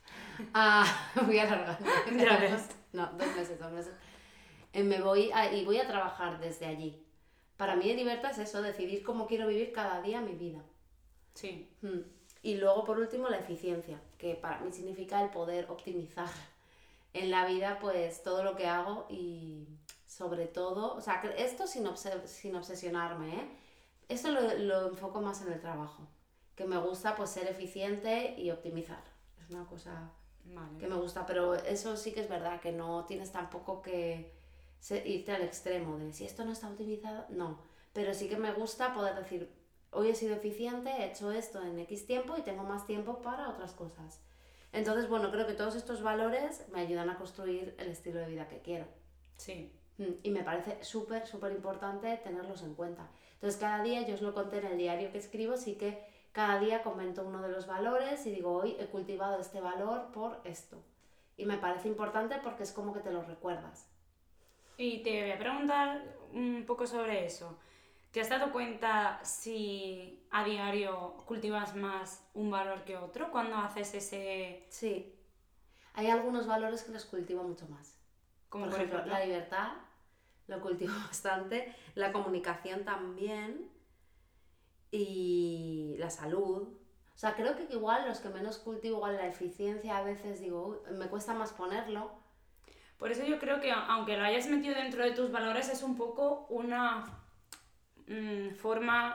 a... 0.54 0.84
voy 1.26 1.38
a 1.38 1.42
alargar. 1.42 1.78
No, 2.92 3.06
dos 3.12 3.36
meses, 3.36 3.58
dos 3.58 3.72
meses. 3.72 3.92
Eh, 4.72 4.82
me 4.82 5.00
voy 5.00 5.30
y 5.52 5.64
voy 5.64 5.78
a 5.78 5.86
trabajar 5.86 6.40
desde 6.40 6.66
allí. 6.66 7.02
Para 7.56 7.76
mí 7.76 7.92
libertad 7.94 8.32
es 8.32 8.38
eso, 8.38 8.62
decidir 8.62 9.02
cómo 9.02 9.26
quiero 9.26 9.46
vivir 9.46 9.72
cada 9.72 10.02
día 10.02 10.20
mi 10.20 10.34
vida. 10.34 10.62
Sí. 11.34 11.70
Mm. 11.82 12.00
Y 12.42 12.56
luego, 12.56 12.84
por 12.84 12.98
último, 12.98 13.28
la 13.28 13.38
eficiencia, 13.38 14.00
que 14.18 14.34
para 14.34 14.60
mí 14.60 14.72
significa 14.72 15.22
el 15.22 15.30
poder 15.30 15.70
optimizar 15.70 16.28
en 17.12 17.30
la 17.30 17.46
vida 17.46 17.78
pues 17.80 18.22
todo 18.22 18.44
lo 18.44 18.56
que 18.56 18.66
hago 18.66 19.06
y 19.08 19.66
sobre 20.06 20.46
todo, 20.46 20.94
o 20.94 21.00
sea, 21.00 21.22
esto 21.36 21.66
sin, 21.66 21.88
sin 22.26 22.54
obsesionarme, 22.54 23.36
¿eh? 23.36 23.48
Esto 24.08 24.30
lo, 24.30 24.54
lo, 24.58 24.88
enfoco 24.88 25.20
más 25.20 25.42
en 25.42 25.52
el 25.52 25.60
trabajo, 25.60 26.06
que 26.54 26.64
me 26.64 26.78
gusta 26.78 27.16
pues 27.16 27.30
ser 27.30 27.48
eficiente 27.48 28.34
y 28.38 28.50
optimizar. 28.50 29.02
Es 29.42 29.50
una 29.50 29.66
cosa 29.66 30.12
que 30.78 30.86
me 30.86 30.96
gusta, 30.96 31.26
pero 31.26 31.54
eso 31.54 31.96
sí 31.96 32.12
que 32.12 32.20
es 32.20 32.28
verdad, 32.28 32.60
que 32.60 32.72
no 32.72 33.04
tienes 33.04 33.32
tampoco 33.32 33.82
que 33.82 34.32
irte 35.04 35.32
al 35.32 35.42
extremo 35.42 35.98
de 35.98 36.12
si 36.12 36.24
esto 36.24 36.44
no 36.44 36.52
está 36.52 36.68
optimizado, 36.68 37.26
no. 37.30 37.58
Pero 37.92 38.14
sí 38.14 38.28
que 38.28 38.36
me 38.36 38.52
gusta 38.52 38.94
poder 38.94 39.16
decir, 39.16 39.50
hoy 39.90 40.10
he 40.10 40.14
sido 40.14 40.34
eficiente, 40.34 40.90
he 40.90 41.06
hecho 41.06 41.32
esto 41.32 41.62
en 41.62 41.78
X 41.80 42.06
tiempo 42.06 42.36
y 42.36 42.42
tengo 42.42 42.62
más 42.62 42.86
tiempo 42.86 43.22
para 43.22 43.48
otras 43.48 43.72
cosas. 43.72 44.20
Entonces, 44.72 45.08
bueno, 45.08 45.30
creo 45.30 45.46
que 45.46 45.54
todos 45.54 45.74
estos 45.74 46.02
valores 46.02 46.66
me 46.70 46.80
ayudan 46.80 47.08
a 47.08 47.16
construir 47.16 47.74
el 47.78 47.88
estilo 47.88 48.20
de 48.20 48.26
vida 48.26 48.48
que 48.48 48.60
quiero. 48.60 48.86
Sí. 49.36 49.72
Mm, 49.98 50.12
y 50.22 50.30
me 50.30 50.42
parece 50.42 50.84
súper, 50.84 51.26
súper 51.26 51.52
importante 51.52 52.14
tenerlos 52.18 52.62
en 52.62 52.74
cuenta. 52.74 53.08
Entonces, 53.34 53.58
cada 53.58 53.82
día, 53.82 54.06
yo 54.06 54.14
os 54.14 54.22
lo 54.22 54.34
conté 54.34 54.58
en 54.58 54.66
el 54.66 54.78
diario 54.78 55.10
que 55.10 55.18
escribo, 55.18 55.56
sí 55.56 55.74
que 55.76 56.04
cada 56.36 56.58
día 56.58 56.82
comento 56.82 57.24
uno 57.24 57.40
de 57.40 57.48
los 57.48 57.66
valores 57.66 58.26
y 58.26 58.30
digo, 58.30 58.52
hoy 58.52 58.76
he 58.78 58.88
cultivado 58.88 59.40
este 59.40 59.58
valor 59.58 60.12
por 60.12 60.42
esto. 60.44 60.76
Y 61.38 61.46
me 61.46 61.56
parece 61.56 61.88
importante 61.88 62.36
porque 62.44 62.62
es 62.62 62.72
como 62.72 62.92
que 62.92 63.00
te 63.00 63.10
lo 63.10 63.22
recuerdas. 63.22 63.88
Y 64.76 65.02
te 65.02 65.22
voy 65.22 65.30
a 65.30 65.38
preguntar 65.38 66.02
un 66.34 66.64
poco 66.66 66.86
sobre 66.86 67.24
eso. 67.24 67.58
¿Te 68.10 68.20
has 68.20 68.28
dado 68.28 68.52
cuenta 68.52 69.18
si 69.24 70.26
a 70.30 70.44
diario 70.44 71.14
cultivas 71.24 71.74
más 71.74 72.28
un 72.34 72.50
valor 72.50 72.84
que 72.84 72.98
otro 72.98 73.30
cuando 73.30 73.56
haces 73.56 73.94
ese...? 73.94 74.66
Sí. 74.68 75.18
Hay 75.94 76.10
algunos 76.10 76.46
valores 76.46 76.82
que 76.82 76.92
los 76.92 77.06
cultivo 77.06 77.44
mucho 77.44 77.66
más. 77.68 77.96
Como 78.50 78.66
por, 78.66 78.74
ejemplo, 78.74 79.06
la 79.06 79.24
libertad, 79.24 79.72
lo 80.48 80.60
cultivo 80.60 80.92
bastante. 81.06 81.74
La 81.94 82.12
comunicación 82.12 82.84
también. 82.84 83.74
Y 84.98 85.96
la 85.98 86.10
salud. 86.10 86.68
O 87.14 87.18
sea, 87.18 87.34
creo 87.34 87.56
que 87.56 87.66
igual 87.72 88.06
los 88.08 88.20
que 88.20 88.28
menos 88.28 88.58
cultivo, 88.58 88.96
igual 88.96 89.16
la 89.16 89.26
eficiencia, 89.26 89.96
a 89.98 90.02
veces 90.02 90.40
digo, 90.40 90.82
me 90.92 91.08
cuesta 91.08 91.34
más 91.34 91.52
ponerlo. 91.52 92.10
Por 92.98 93.10
eso 93.10 93.24
yo 93.24 93.38
creo 93.38 93.60
que 93.60 93.72
aunque 93.72 94.16
lo 94.16 94.24
hayas 94.24 94.46
metido 94.48 94.74
dentro 94.74 95.02
de 95.04 95.12
tus 95.12 95.30
valores, 95.30 95.68
es 95.68 95.82
un 95.82 95.96
poco 95.96 96.46
una 96.48 97.04
Mm, 98.06 98.54
forma, 98.54 99.14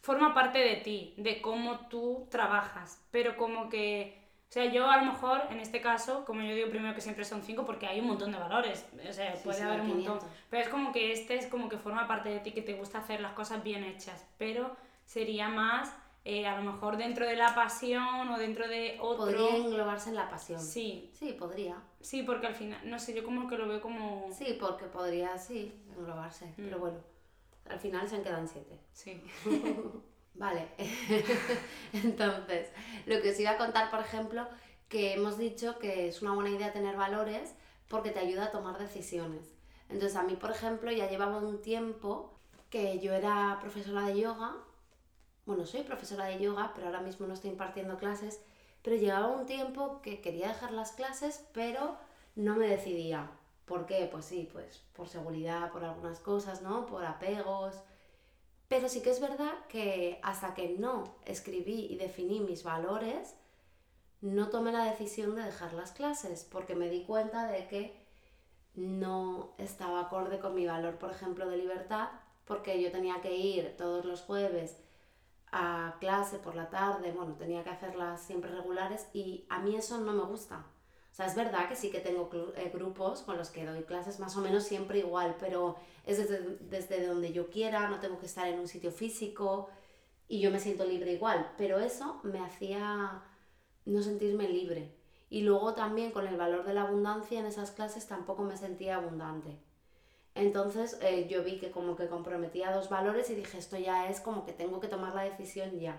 forma 0.00 0.32
parte 0.32 0.58
de 0.58 0.76
ti, 0.76 1.14
de 1.18 1.42
cómo 1.42 1.88
tú 1.88 2.26
trabajas, 2.30 3.04
pero 3.10 3.36
como 3.36 3.68
que... 3.68 4.24
O 4.48 4.52
sea, 4.52 4.64
yo 4.66 4.88
a 4.88 4.98
lo 4.98 5.12
mejor, 5.12 5.42
en 5.50 5.58
este 5.58 5.80
caso, 5.80 6.24
como 6.24 6.40
yo 6.40 6.54
digo 6.54 6.70
primero 6.70 6.94
que 6.94 7.00
siempre 7.00 7.24
son 7.24 7.42
cinco, 7.42 7.66
porque 7.66 7.86
hay 7.86 7.98
un 7.98 8.06
montón 8.06 8.30
de 8.30 8.38
valores, 8.38 8.86
o 9.06 9.12
sea, 9.12 9.34
puede 9.42 9.60
haber 9.60 9.80
un 9.80 9.88
montón, 9.88 10.20
pero 10.48 10.62
es 10.62 10.68
como 10.68 10.92
que 10.92 11.12
este 11.12 11.34
es 11.36 11.48
como 11.48 11.68
que 11.68 11.78
forma 11.78 12.06
parte 12.06 12.28
de 12.28 12.38
ti, 12.38 12.52
que 12.52 12.62
te 12.62 12.74
gusta 12.74 12.98
hacer 12.98 13.20
las 13.20 13.32
cosas 13.32 13.64
bien 13.64 13.82
hechas, 13.82 14.24
pero 14.38 14.76
sería 15.06 15.48
más, 15.48 15.90
eh, 16.24 16.46
a 16.46 16.60
lo 16.60 16.70
mejor 16.70 16.98
dentro 16.98 17.26
de 17.26 17.36
la 17.36 17.54
pasión 17.54 18.28
o 18.28 18.38
dentro 18.38 18.68
de 18.68 18.98
otro... 19.00 19.24
Podría 19.24 19.56
englobarse 19.56 20.10
en 20.10 20.16
la 20.16 20.28
pasión. 20.28 20.60
Sí. 20.60 21.10
Sí, 21.14 21.32
podría. 21.32 21.82
Sí, 22.00 22.22
porque 22.24 22.48
al 22.48 22.54
final, 22.54 22.78
no 22.84 22.98
sé, 22.98 23.14
yo 23.14 23.24
como 23.24 23.48
que 23.48 23.56
lo 23.56 23.66
veo 23.66 23.80
como... 23.80 24.28
Sí, 24.36 24.58
porque 24.60 24.86
podría, 24.86 25.38
sí, 25.38 25.72
englobarse, 25.96 26.52
pero 26.56 26.76
mm. 26.76 26.80
bueno. 26.80 26.98
Al 27.70 27.80
final 27.80 28.08
se 28.08 28.16
han 28.16 28.22
quedado 28.22 28.42
en 28.42 28.48
siete. 28.48 28.78
Sí. 28.92 29.22
vale. 30.34 30.68
Entonces, 31.92 32.68
lo 33.06 33.20
que 33.22 33.30
os 33.30 33.40
iba 33.40 33.52
a 33.52 33.56
contar, 33.56 33.90
por 33.90 34.00
ejemplo, 34.00 34.46
que 34.88 35.14
hemos 35.14 35.38
dicho 35.38 35.78
que 35.78 36.08
es 36.08 36.22
una 36.22 36.34
buena 36.34 36.50
idea 36.50 36.72
tener 36.72 36.96
valores 36.96 37.54
porque 37.88 38.10
te 38.10 38.20
ayuda 38.20 38.46
a 38.46 38.50
tomar 38.50 38.78
decisiones. 38.78 39.54
Entonces, 39.88 40.16
a 40.16 40.22
mí, 40.22 40.36
por 40.36 40.50
ejemplo, 40.50 40.90
ya 40.90 41.08
llevaba 41.08 41.38
un 41.38 41.62
tiempo 41.62 42.36
que 42.70 42.98
yo 42.98 43.12
era 43.12 43.58
profesora 43.60 44.06
de 44.06 44.20
yoga. 44.20 44.56
Bueno, 45.46 45.64
soy 45.64 45.82
profesora 45.82 46.24
de 46.24 46.40
yoga, 46.40 46.72
pero 46.74 46.88
ahora 46.88 47.00
mismo 47.00 47.26
no 47.26 47.34
estoy 47.34 47.50
impartiendo 47.50 47.96
clases. 47.98 48.40
Pero 48.82 48.96
llevaba 48.96 49.28
un 49.28 49.46
tiempo 49.46 50.00
que 50.02 50.20
quería 50.20 50.48
dejar 50.48 50.72
las 50.72 50.92
clases, 50.92 51.44
pero 51.52 51.96
no 52.34 52.56
me 52.56 52.66
decidía. 52.66 53.30
¿Por 53.64 53.86
qué? 53.86 54.08
Pues 54.10 54.24
sí, 54.24 54.48
pues 54.52 54.82
por 54.94 55.08
seguridad, 55.08 55.70
por 55.70 55.84
algunas 55.84 56.18
cosas, 56.18 56.62
¿no? 56.62 56.86
Por 56.86 57.04
apegos. 57.04 57.76
Pero 58.68 58.88
sí 58.88 59.02
que 59.02 59.10
es 59.10 59.20
verdad 59.20 59.52
que 59.68 60.18
hasta 60.22 60.52
que 60.54 60.76
no 60.78 61.14
escribí 61.24 61.86
y 61.90 61.96
definí 61.96 62.40
mis 62.40 62.64
valores, 62.64 63.36
no 64.20 64.48
tomé 64.48 64.72
la 64.72 64.84
decisión 64.84 65.36
de 65.36 65.44
dejar 65.44 65.74
las 65.74 65.92
clases, 65.92 66.44
porque 66.44 66.74
me 66.74 66.88
di 66.88 67.04
cuenta 67.04 67.46
de 67.46 67.68
que 67.68 68.04
no 68.74 69.54
estaba 69.58 70.00
acorde 70.00 70.40
con 70.40 70.56
mi 70.56 70.66
valor, 70.66 70.98
por 70.98 71.12
ejemplo, 71.12 71.48
de 71.48 71.56
libertad, 71.56 72.08
porque 72.44 72.82
yo 72.82 72.90
tenía 72.90 73.20
que 73.20 73.36
ir 73.36 73.76
todos 73.76 74.04
los 74.04 74.22
jueves 74.22 74.76
a 75.52 75.96
clase 76.00 76.38
por 76.38 76.54
la 76.54 76.70
tarde, 76.70 77.12
bueno, 77.12 77.34
tenía 77.34 77.62
que 77.64 77.70
hacerlas 77.70 78.22
siempre 78.22 78.50
regulares 78.50 79.08
y 79.12 79.46
a 79.48 79.60
mí 79.60 79.76
eso 79.76 79.98
no 79.98 80.12
me 80.12 80.24
gusta. 80.24 80.66
O 81.10 81.14
sea, 81.16 81.26
es 81.26 81.34
verdad 81.34 81.68
que 81.68 81.76
sí 81.76 81.90
que 81.90 82.00
tengo 82.00 82.28
eh, 82.56 82.70
grupos 82.74 83.22
con 83.22 83.38
los 83.38 83.48
que 83.48 83.64
doy 83.64 83.84
clases 83.84 84.20
más 84.20 84.36
o 84.36 84.40
menos 84.40 84.64
siempre 84.64 84.98
igual, 84.98 85.36
pero 85.40 85.76
es 86.04 86.18
desde, 86.18 86.58
desde 86.58 87.06
donde 87.06 87.32
yo 87.32 87.48
quiera, 87.48 87.88
no 87.88 88.00
tengo 88.00 88.18
que 88.18 88.26
estar 88.26 88.46
en 88.48 88.60
un 88.60 88.68
sitio 88.68 88.90
físico 88.92 89.68
y 90.28 90.40
yo 90.40 90.50
me 90.50 90.60
siento 90.60 90.84
libre 90.84 91.12
igual, 91.12 91.52
pero 91.56 91.78
eso 91.78 92.20
me 92.22 92.40
hacía 92.40 93.22
no 93.86 94.02
sentirme 94.02 94.48
libre. 94.48 94.94
Y 95.30 95.40
luego 95.42 95.74
también 95.74 96.10
con 96.12 96.26
el 96.26 96.36
valor 96.36 96.64
de 96.64 96.74
la 96.74 96.82
abundancia 96.82 97.40
en 97.40 97.46
esas 97.46 97.70
clases 97.70 98.06
tampoco 98.06 98.42
me 98.44 98.56
sentía 98.56 98.96
abundante. 98.96 99.58
Entonces 100.36 100.98
eh, 101.00 101.26
yo 101.28 101.42
vi 101.42 101.58
que 101.58 101.70
como 101.70 101.96
que 101.96 102.08
comprometía 102.08 102.70
dos 102.70 102.90
valores 102.90 103.30
y 103.30 103.34
dije, 103.34 103.56
esto 103.56 103.78
ya 103.78 104.08
es 104.10 104.20
como 104.20 104.44
que 104.44 104.52
tengo 104.52 104.80
que 104.80 104.86
tomar 104.86 105.14
la 105.14 105.22
decisión 105.22 105.80
ya. 105.80 105.98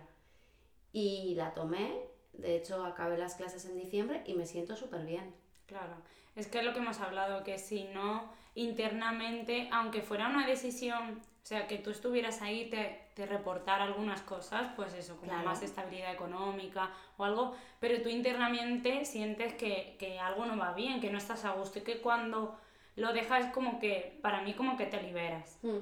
Y 0.94 1.34
la 1.36 1.56
tomé, 1.56 2.04
de 2.34 2.56
hecho 2.56 2.86
acabé 2.86 3.18
las 3.18 3.34
clases 3.34 3.66
en 3.66 3.76
diciembre 3.78 4.22
y 4.28 4.36
me 4.36 4.46
siento 4.46 4.76
súper 4.76 5.06
bien. 5.06 5.34
Claro, 5.66 5.96
es 6.36 6.46
que 6.48 6.60
es 6.60 6.66
lo 6.66 6.74
que 6.74 6.80
hemos 6.80 7.00
hablado, 7.02 7.44
que 7.44 7.58
si 7.58 7.86
no 7.86 8.32
internamente, 8.54 9.70
aunque 9.72 10.04
fuera 10.04 10.28
una 10.28 10.46
decisión, 10.46 11.20
o 11.20 11.46
sea, 11.46 11.68
que 11.68 11.80
tú 11.80 11.90
estuvieras 11.90 12.44
ahí, 12.44 12.70
te, 12.70 13.10
te 13.16 13.26
reportar 13.26 13.82
algunas 13.82 14.22
cosas, 14.22 14.72
pues 14.76 14.94
eso, 14.94 15.18
como 15.18 15.34
más 15.44 15.64
estabilidad 15.64 16.14
económica 16.14 16.92
o 17.18 17.24
algo, 17.24 17.56
pero 17.80 18.04
tú 18.04 18.10
internamente 18.10 19.04
sientes 19.04 19.56
que, 19.56 19.96
que 19.98 20.20
algo 20.20 20.46
no 20.46 20.58
va 20.58 20.74
bien, 20.74 21.02
que 21.02 21.10
no 21.10 21.18
estás 21.18 21.44
a 21.44 21.54
gusto 21.54 21.80
y 21.80 21.82
que 21.82 22.02
cuando 22.02 22.56
lo 22.98 23.14
dejas 23.14 23.54
como 23.54 23.80
que, 23.80 24.20
para 24.22 24.42
mí 24.42 24.54
como 24.54 24.76
que 24.76 24.88
te 24.88 25.02
liberas. 25.02 25.60
Mm. 25.62 25.78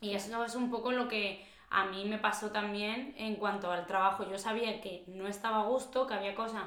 Y 0.00 0.14
eso 0.14 0.44
es 0.44 0.54
un 0.56 0.70
poco 0.70 0.92
lo 0.92 1.08
que 1.08 1.46
a 1.70 1.86
mí 1.86 2.04
me 2.04 2.18
pasó 2.18 2.50
también 2.50 3.14
en 3.16 3.36
cuanto 3.36 3.70
al 3.70 3.86
trabajo. 3.86 4.28
Yo 4.28 4.36
sabía 4.36 4.80
que 4.80 5.04
no 5.06 5.28
estaba 5.28 5.60
a 5.60 5.66
gusto, 5.66 6.06
que 6.06 6.14
había 6.14 6.34
cosas 6.34 6.64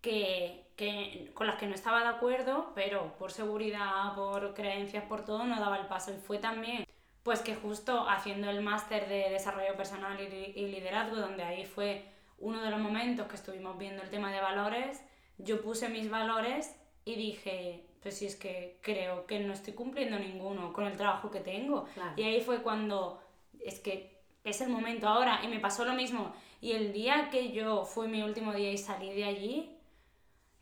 que, 0.00 0.64
que, 0.76 1.32
con 1.34 1.48
las 1.48 1.56
que 1.56 1.66
no 1.66 1.74
estaba 1.74 2.00
de 2.00 2.08
acuerdo, 2.08 2.70
pero 2.76 3.12
por 3.18 3.32
seguridad, 3.32 4.14
por 4.14 4.54
creencias, 4.54 5.04
por 5.04 5.24
todo, 5.24 5.44
no 5.44 5.58
daba 5.58 5.78
el 5.78 5.86
paso. 5.86 6.12
Y 6.12 6.18
fue 6.18 6.38
también, 6.38 6.86
pues 7.24 7.40
que 7.40 7.56
justo 7.56 8.08
haciendo 8.08 8.48
el 8.48 8.62
máster 8.62 9.08
de 9.08 9.30
desarrollo 9.30 9.76
personal 9.76 10.16
y, 10.20 10.52
y 10.54 10.68
liderazgo, 10.68 11.16
donde 11.16 11.42
ahí 11.42 11.66
fue 11.66 12.04
uno 12.38 12.62
de 12.62 12.70
los 12.70 12.78
momentos 12.78 13.26
que 13.26 13.34
estuvimos 13.34 13.76
viendo 13.76 14.00
el 14.00 14.10
tema 14.10 14.30
de 14.30 14.40
valores, 14.40 15.04
yo 15.38 15.60
puse 15.60 15.88
mis 15.88 16.08
valores 16.08 16.76
y 17.04 17.16
dije, 17.16 17.87
pues 18.08 18.20
si 18.20 18.24
es 18.24 18.36
que 18.36 18.78
creo 18.80 19.26
que 19.26 19.38
no 19.38 19.52
estoy 19.52 19.74
cumpliendo 19.74 20.18
ninguno 20.18 20.72
con 20.72 20.86
el 20.86 20.96
trabajo 20.96 21.30
que 21.30 21.40
tengo. 21.40 21.84
Y 22.16 22.22
ahí 22.22 22.40
fue 22.40 22.62
cuando, 22.62 23.22
es 23.60 23.80
que 23.80 24.22
es 24.44 24.62
el 24.62 24.70
momento 24.70 25.06
ahora, 25.06 25.40
y 25.44 25.48
me 25.48 25.60
pasó 25.60 25.84
lo 25.84 25.92
mismo. 25.92 26.32
Y 26.62 26.72
el 26.72 26.94
día 26.94 27.28
que 27.30 27.52
yo 27.52 27.84
fue 27.84 28.08
mi 28.08 28.22
último 28.22 28.54
día 28.54 28.72
y 28.72 28.78
salí 28.78 29.12
de 29.12 29.24
allí, 29.24 29.76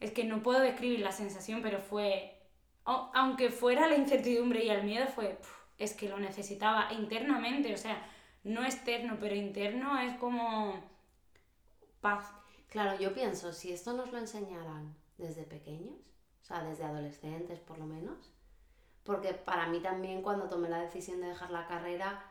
es 0.00 0.10
que 0.10 0.24
no 0.24 0.42
puedo 0.42 0.58
describir 0.58 0.98
la 0.98 1.12
sensación, 1.12 1.62
pero 1.62 1.78
fue, 1.78 2.36
aunque 2.84 3.50
fuera 3.50 3.86
la 3.86 3.94
incertidumbre 3.94 4.64
y 4.64 4.70
el 4.70 4.82
miedo, 4.82 5.06
fue, 5.06 5.38
es 5.78 5.94
que 5.94 6.08
lo 6.08 6.18
necesitaba 6.18 6.92
internamente, 6.94 7.72
o 7.72 7.78
sea, 7.78 8.10
no 8.42 8.64
externo, 8.64 9.18
pero 9.20 9.36
interno 9.36 10.00
es 10.00 10.16
como 10.16 10.82
paz. 12.00 12.28
Claro, 12.70 12.98
yo 12.98 13.14
pienso, 13.14 13.52
si 13.52 13.70
esto 13.72 13.92
nos 13.92 14.10
lo 14.10 14.18
enseñaran 14.18 14.96
desde 15.16 15.44
pequeños, 15.44 16.15
o 16.46 16.48
sea, 16.48 16.62
desde 16.62 16.84
adolescentes 16.84 17.58
por 17.58 17.76
lo 17.78 17.86
menos. 17.86 18.32
Porque 19.02 19.34
para 19.34 19.66
mí 19.66 19.80
también 19.80 20.22
cuando 20.22 20.48
tomé 20.48 20.68
la 20.68 20.80
decisión 20.80 21.20
de 21.20 21.26
dejar 21.26 21.50
la 21.50 21.66
carrera, 21.66 22.22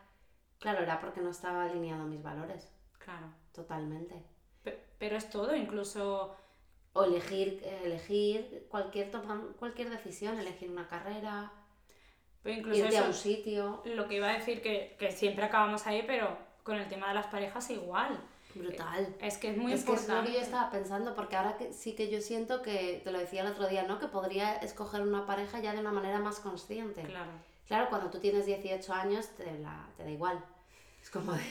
claro, 0.58 0.82
era 0.82 1.00
porque 1.00 1.20
no 1.20 1.28
estaba 1.28 1.64
alineado 1.64 2.04
a 2.04 2.06
mis 2.06 2.22
valores. 2.22 2.72
Claro. 2.98 3.26
Totalmente. 3.52 4.14
Pero, 4.98 5.16
es 5.16 5.28
todo, 5.28 5.54
incluso... 5.54 6.34
O 6.94 7.04
elegir, 7.04 7.62
elegir 7.84 8.66
cualquier, 8.70 9.10
cualquier 9.58 9.90
decisión, 9.90 10.38
elegir 10.38 10.70
una 10.70 10.88
carrera, 10.88 11.52
pero 12.42 12.56
incluso 12.56 12.84
irte 12.84 12.96
a 12.96 13.04
un 13.04 13.12
sitio. 13.12 13.82
Lo 13.84 14.08
que 14.08 14.14
iba 14.14 14.30
a 14.30 14.32
decir 14.32 14.62
que, 14.62 14.96
que 14.98 15.12
siempre 15.12 15.44
acabamos 15.44 15.86
ahí, 15.86 16.04
pero 16.06 16.38
con 16.62 16.76
el 16.76 16.88
tema 16.88 17.08
de 17.08 17.14
las 17.14 17.26
parejas 17.26 17.68
igual. 17.68 18.18
Brutal. 18.58 19.14
Es 19.20 19.38
que 19.38 19.50
es 19.50 19.56
muy 19.56 19.72
importante. 19.72 20.12
es 20.12 20.18
lo 20.18 20.24
que 20.24 20.32
yo 20.32 20.40
estaba 20.40 20.70
pensando, 20.70 21.14
porque 21.14 21.36
ahora 21.36 21.56
que, 21.56 21.72
sí 21.72 21.94
que 21.94 22.10
yo 22.10 22.20
siento 22.20 22.62
que, 22.62 23.00
te 23.04 23.10
lo 23.10 23.18
decía 23.18 23.42
el 23.42 23.48
otro 23.48 23.68
día, 23.68 23.84
¿no? 23.84 23.98
Que 23.98 24.06
podría 24.06 24.56
escoger 24.56 25.02
una 25.02 25.26
pareja 25.26 25.60
ya 25.60 25.72
de 25.72 25.80
una 25.80 25.92
manera 25.92 26.18
más 26.18 26.40
consciente. 26.40 27.02
Claro. 27.02 27.30
Claro, 27.66 27.88
cuando 27.88 28.10
tú 28.10 28.18
tienes 28.18 28.46
18 28.46 28.92
años 28.92 29.28
te, 29.36 29.58
la, 29.58 29.86
te 29.96 30.04
da 30.04 30.10
igual. 30.10 30.38
Es 31.02 31.10
como 31.10 31.32
de... 31.32 31.42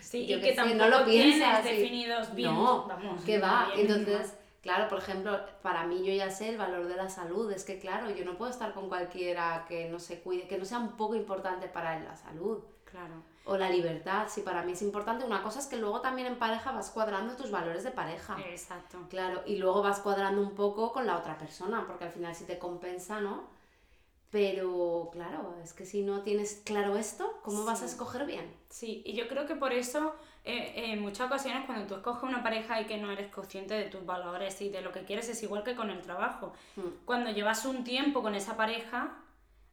Sí, 0.00 0.32
y 0.32 0.40
que, 0.40 0.52
tampoco 0.52 0.78
no 0.78 0.88
lo 0.88 1.04
piensas 1.04 1.64
definidos 1.64 2.34
bien. 2.34 2.54
No, 2.54 2.86
vamos, 2.86 3.22
que 3.24 3.38
va. 3.38 3.68
Entonces, 3.76 4.34
claro, 4.62 4.88
por 4.88 4.98
ejemplo, 4.98 5.40
para 5.62 5.86
mí 5.86 6.04
yo 6.04 6.12
ya 6.12 6.30
sé 6.30 6.50
el 6.50 6.58
valor 6.58 6.86
de 6.86 6.96
la 6.96 7.08
salud. 7.08 7.50
Es 7.50 7.64
que, 7.64 7.78
claro, 7.78 8.10
yo 8.10 8.24
no 8.24 8.36
puedo 8.36 8.50
estar 8.50 8.72
con 8.74 8.88
cualquiera 8.88 9.64
que 9.68 9.88
no 9.88 9.98
se 9.98 10.20
cuide, 10.20 10.46
que 10.46 10.58
no 10.58 10.64
sea 10.64 10.78
un 10.78 10.96
poco 10.96 11.16
importante 11.16 11.68
para 11.68 11.98
la 12.00 12.16
salud. 12.16 12.62
Claro 12.94 13.34
o 13.46 13.56
la 13.56 13.70
libertad, 13.70 14.26
si 14.28 14.40
para 14.40 14.62
mí 14.62 14.72
es 14.72 14.82
importante. 14.82 15.24
Una 15.24 15.42
cosa 15.42 15.58
es 15.58 15.66
que 15.66 15.76
luego 15.76 16.00
también 16.00 16.26
en 16.26 16.38
pareja 16.38 16.72
vas 16.72 16.90
cuadrando 16.90 17.36
tus 17.36 17.50
valores 17.50 17.84
de 17.84 17.90
pareja. 17.90 18.36
Exacto. 18.48 18.98
Claro, 19.10 19.42
y 19.46 19.56
luego 19.56 19.82
vas 19.82 20.00
cuadrando 20.00 20.40
un 20.40 20.54
poco 20.54 20.92
con 20.92 21.06
la 21.06 21.18
otra 21.18 21.36
persona, 21.36 21.84
porque 21.86 22.04
al 22.04 22.12
final 22.12 22.34
sí 22.34 22.44
te 22.44 22.58
compensa, 22.58 23.20
¿no? 23.20 23.52
Pero 24.30 25.10
claro, 25.12 25.56
es 25.62 25.74
que 25.74 25.86
si 25.86 26.02
no 26.02 26.22
tienes 26.22 26.62
claro 26.64 26.96
esto, 26.96 27.38
¿cómo 27.42 27.64
vas 27.64 27.82
a 27.82 27.86
escoger 27.86 28.26
bien? 28.26 28.52
Sí, 28.68 29.02
y 29.04 29.12
yo 29.12 29.28
creo 29.28 29.46
que 29.46 29.54
por 29.54 29.72
eso 29.72 30.16
eh, 30.44 30.72
en 30.92 31.02
muchas 31.02 31.28
ocasiones 31.28 31.66
cuando 31.66 31.86
tú 31.86 31.94
escoges 31.94 32.24
una 32.24 32.42
pareja 32.42 32.80
y 32.80 32.86
que 32.86 32.96
no 32.96 33.12
eres 33.12 33.30
consciente 33.30 33.74
de 33.74 33.84
tus 33.84 34.04
valores 34.04 34.60
y 34.60 34.70
de 34.70 34.80
lo 34.80 34.90
que 34.90 35.04
quieres 35.04 35.28
es 35.28 35.40
igual 35.44 35.62
que 35.62 35.76
con 35.76 35.90
el 35.90 36.02
trabajo. 36.02 36.52
Mm. 36.74 37.04
Cuando 37.04 37.30
llevas 37.30 37.64
un 37.64 37.84
tiempo 37.84 38.22
con 38.22 38.34
esa 38.34 38.56
pareja, 38.56 39.18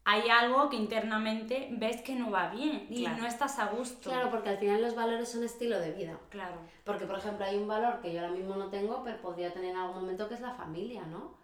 hay 0.04 0.30
algo 0.30 0.70
que 0.70 0.78
internamente 0.78 1.70
ves 1.72 2.02
que 2.02 2.16
no 2.16 2.32
va 2.32 2.50
bien 2.50 2.88
y 2.90 3.06
no 3.06 3.28
estás 3.28 3.60
a 3.60 3.68
gusto. 3.68 4.10
Claro, 4.10 4.32
porque 4.32 4.50
al 4.50 4.58
final 4.58 4.82
los 4.82 4.96
valores 4.96 5.30
son 5.30 5.44
estilo 5.44 5.80
de 5.80 5.92
vida. 5.92 6.18
Claro. 6.30 6.56
Porque, 6.84 7.06
por 7.06 7.20
ejemplo, 7.20 7.46
hay 7.46 7.58
un 7.58 7.68
valor 7.68 8.02
que 8.02 8.12
yo 8.12 8.22
ahora 8.22 8.32
mismo 8.34 8.56
no 8.56 8.70
tengo, 8.70 9.04
pero 9.04 9.22
podría 9.22 9.54
tener 9.54 9.72
en 9.72 9.78
algún 9.78 10.02
momento 10.02 10.28
que 10.28 10.36
es 10.36 10.42
la 10.42 10.54
familia, 10.54 11.04
¿no? 11.06 11.40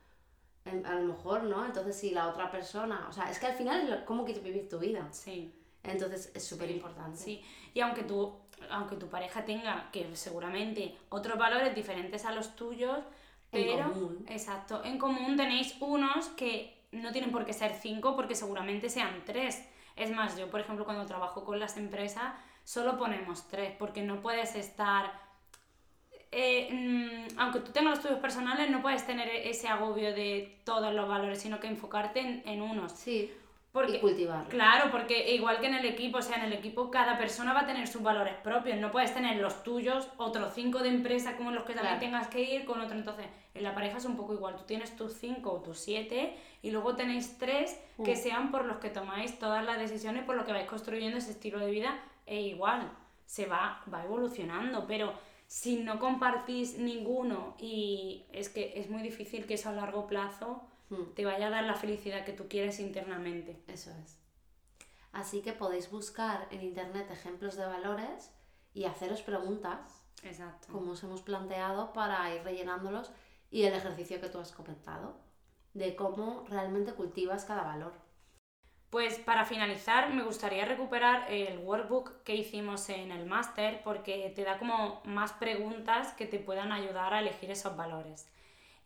A 0.65 0.95
lo 0.95 1.13
mejor, 1.13 1.43
¿no? 1.43 1.65
Entonces, 1.65 1.95
si 1.95 2.09
la 2.11 2.27
otra 2.27 2.51
persona. 2.51 3.05
O 3.09 3.13
sea, 3.13 3.29
es 3.29 3.39
que 3.39 3.45
al 3.45 3.53
final 3.53 3.93
es 3.93 4.01
cómo 4.01 4.25
quieres 4.25 4.43
vivir 4.43 4.67
tu 4.67 4.79
vida. 4.79 5.07
Sí. 5.11 5.53
Entonces, 5.83 6.31
es 6.33 6.43
súper 6.43 6.69
importante. 6.71 7.17
Sí. 7.17 7.41
Y 7.73 7.79
aunque 7.79 8.03
tú, 8.03 8.35
aunque 8.69 8.95
tu 8.97 9.07
pareja 9.07 9.45
tenga, 9.45 9.89
que 9.91 10.13
seguramente, 10.15 10.97
otros 11.09 11.37
valores 11.37 11.73
diferentes 11.73 12.25
a 12.25 12.33
los 12.33 12.55
tuyos, 12.55 12.99
pero. 13.51 13.71
En 13.71 13.91
común. 13.91 14.25
Exacto. 14.27 14.83
En 14.83 14.97
común 14.97 15.37
tenéis 15.37 15.75
unos 15.79 16.27
que 16.29 16.76
no 16.91 17.11
tienen 17.11 17.31
por 17.31 17.45
qué 17.45 17.53
ser 17.53 17.73
cinco 17.73 18.15
porque 18.15 18.35
seguramente 18.35 18.89
sean 18.89 19.23
tres. 19.25 19.67
Es 19.95 20.11
más, 20.11 20.37
yo 20.37 20.49
por 20.49 20.59
ejemplo 20.59 20.85
cuando 20.85 21.05
trabajo 21.05 21.43
con 21.43 21.59
las 21.59 21.77
empresas 21.77 22.33
solo 22.63 22.97
ponemos 22.97 23.47
tres 23.47 23.73
porque 23.77 24.01
no 24.01 24.21
puedes 24.21 24.55
estar... 24.55 25.25
Eh, 26.31 26.69
mm, 26.71 27.39
aunque 27.39 27.61
tú 27.61 27.71
tengas 27.71 27.91
los 27.91 27.99
estudios 27.99 28.19
personales, 28.19 28.69
no 28.69 28.81
puedes 28.81 29.05
tener 29.05 29.29
ese 29.29 29.69
agobio 29.69 30.13
de 30.13 30.61
todos 30.65 30.93
los 30.93 31.07
valores, 31.07 31.41
sino 31.41 31.59
que 31.59 31.67
enfocarte 31.67 32.19
en, 32.19 32.43
en 32.45 32.61
unos. 32.61 32.91
Sí. 32.91 33.31
Porque, 33.77 33.97
y 33.97 33.99
Claro, 34.49 34.89
porque 34.91 35.35
igual 35.35 35.59
que 35.59 35.67
en 35.67 35.75
el 35.75 35.85
equipo, 35.85 36.17
o 36.17 36.21
sea, 36.23 36.37
en 36.37 36.45
el 36.45 36.53
equipo 36.53 36.89
cada 36.89 37.15
persona 37.17 37.53
va 37.53 37.61
a 37.61 37.65
tener 37.67 37.87
sus 37.87 38.01
valores 38.01 38.33
propios, 38.43 38.77
no 38.79 38.89
puedes 38.89 39.13
tener 39.13 39.37
los 39.37 39.61
tuyos, 39.61 40.09
otros 40.17 40.51
cinco 40.55 40.79
de 40.79 40.89
empresa 40.89 41.37
como 41.37 41.51
los 41.51 41.63
que 41.63 41.75
también 41.75 41.99
tengas 41.99 42.27
que 42.27 42.41
ir 42.41 42.65
con 42.65 42.81
otro. 42.81 42.97
Entonces, 42.97 43.27
en 43.53 43.61
la 43.61 43.75
pareja 43.75 43.97
es 43.97 44.05
un 44.05 44.17
poco 44.17 44.33
igual, 44.33 44.55
tú 44.55 44.63
tienes 44.63 44.95
tus 44.95 45.13
cinco 45.13 45.51
o 45.51 45.61
tus 45.61 45.77
siete 45.77 46.35
y 46.63 46.71
luego 46.71 46.95
tenéis 46.95 47.37
tres 47.37 47.79
que 48.03 48.13
mm. 48.13 48.17
sean 48.17 48.51
por 48.51 48.65
los 48.65 48.77
que 48.77 48.89
tomáis 48.89 49.37
todas 49.37 49.63
las 49.63 49.77
decisiones, 49.77 50.23
por 50.23 50.35
lo 50.35 50.43
que 50.43 50.53
vais 50.53 50.67
construyendo 50.67 51.19
ese 51.19 51.31
estilo 51.31 51.59
de 51.59 51.69
vida, 51.69 51.99
e 52.25 52.41
igual, 52.41 52.91
se 53.27 53.45
va, 53.45 53.83
va 53.93 54.03
evolucionando, 54.03 54.87
pero 54.87 55.13
si 55.45 55.77
no 55.77 55.99
compartís 55.99 56.79
ninguno 56.79 57.55
y 57.59 58.25
es 58.33 58.49
que 58.49 58.73
es 58.75 58.89
muy 58.89 59.03
difícil 59.03 59.45
que 59.45 59.53
eso 59.53 59.69
a 59.69 59.73
largo 59.73 60.07
plazo 60.07 60.67
Hmm. 60.89 61.13
te 61.15 61.25
vaya 61.25 61.47
a 61.47 61.49
dar 61.49 61.63
la 61.65 61.75
felicidad 61.75 62.25
que 62.25 62.33
tú 62.33 62.47
quieres 62.47 62.79
internamente. 62.79 63.61
Eso 63.67 63.91
es. 64.03 64.17
Así 65.11 65.41
que 65.41 65.53
podéis 65.53 65.89
buscar 65.89 66.47
en 66.51 66.61
internet 66.61 67.09
ejemplos 67.11 67.55
de 67.55 67.65
valores 67.65 68.31
y 68.73 68.85
haceros 68.85 69.21
preguntas, 69.21 70.05
Exacto. 70.23 70.67
como 70.71 70.91
os 70.91 71.03
hemos 71.03 71.21
planteado, 71.21 71.93
para 71.93 72.33
ir 72.35 72.43
rellenándolos 72.43 73.11
y 73.49 73.63
el 73.63 73.73
ejercicio 73.73 74.21
que 74.21 74.29
tú 74.29 74.39
has 74.39 74.51
comentado, 74.51 75.17
de 75.73 75.95
cómo 75.95 76.45
realmente 76.47 76.93
cultivas 76.93 77.45
cada 77.45 77.63
valor. 77.63 77.93
Pues 78.89 79.19
para 79.19 79.43
finalizar, 79.43 80.13
me 80.13 80.23
gustaría 80.23 80.65
recuperar 80.65 81.29
el 81.29 81.59
workbook 81.59 82.23
que 82.23 82.35
hicimos 82.35 82.87
en 82.89 83.11
el 83.11 83.25
máster 83.25 83.81
porque 83.83 84.31
te 84.33 84.43
da 84.43 84.57
como 84.57 85.01
más 85.03 85.33
preguntas 85.33 86.13
que 86.13 86.25
te 86.25 86.39
puedan 86.39 86.71
ayudar 86.71 87.13
a 87.13 87.19
elegir 87.19 87.51
esos 87.51 87.75
valores. 87.75 88.29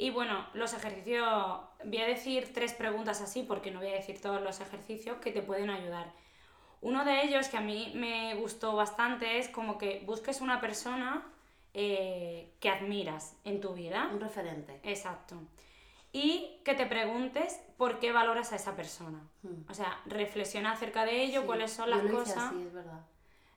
Y 0.02 0.10
bueno, 0.10 0.48
los 0.56 0.74
ejercicios, 0.74 1.30
voy 1.86 1.98
a 2.00 2.08
decir 2.08 2.52
tres 2.56 2.74
preguntas 2.74 3.22
así 3.22 3.44
porque 3.44 3.70
no 3.70 3.82
voy 3.82 3.90
a 3.90 3.98
decir 3.98 4.20
todos 4.20 4.42
los 4.42 4.60
ejercicios 4.60 5.18
que 5.18 5.32
te 5.32 5.44
pueden 5.44 5.70
ayudar. 5.70 6.12
Uno 6.82 7.06
de 7.06 7.22
ellos 7.24 7.50
que 7.50 7.58
a 7.58 7.62
mí 7.62 7.92
me 7.94 8.34
gustó 8.34 8.76
bastante 8.76 9.38
es 9.38 9.48
como 9.48 9.78
que 9.78 10.02
busques 10.04 10.42
una 10.42 10.60
persona 10.60 11.24
eh, 11.76 12.52
que 12.60 12.70
admiras 12.72 13.38
en 13.44 13.62
tu 13.62 13.76
vida. 13.76 14.10
Un 14.12 14.20
referente. 14.20 14.80
Exacto. 14.82 15.36
Y 16.12 16.60
que 16.66 16.74
te 16.74 16.88
preguntes 16.88 17.62
por 17.78 18.00
qué 18.00 18.12
valoras 18.12 18.54
a 18.54 18.56
esa 18.56 18.76
persona. 18.76 19.22
Hmm. 19.44 19.70
O 19.70 19.76
sea, 19.76 20.02
reflexiona 20.08 20.72
acerca 20.72 21.06
de 21.06 21.22
ello, 21.22 21.46
cuáles 21.46 21.74
son 21.74 21.92
las 21.92 22.02
cosas. 22.02 22.52
es 22.54 22.74
verdad. 22.74 23.06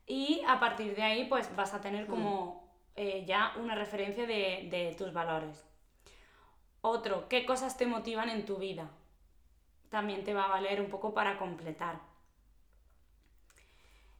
Y 0.06 0.42
a 0.46 0.60
partir 0.60 0.94
de 0.94 1.04
ahí, 1.04 1.24
pues 1.24 1.56
vas 1.56 1.72
a 1.72 1.80
tener 1.80 2.04
hmm. 2.04 2.10
como 2.10 2.68
eh, 2.96 3.24
ya 3.26 3.54
una 3.56 3.74
referencia 3.74 4.26
de, 4.26 4.68
de 4.70 4.94
tus 4.98 5.10
valores. 5.10 5.64
Otro, 6.86 7.28
¿qué 7.28 7.46
cosas 7.46 7.76
te 7.76 7.86
motivan 7.86 8.28
en 8.28 8.44
tu 8.44 8.56
vida? 8.56 8.90
también 9.94 10.24
te 10.24 10.34
va 10.34 10.46
a 10.46 10.48
valer 10.48 10.80
un 10.80 10.90
poco 10.90 11.14
para 11.14 11.38
completar. 11.38 12.00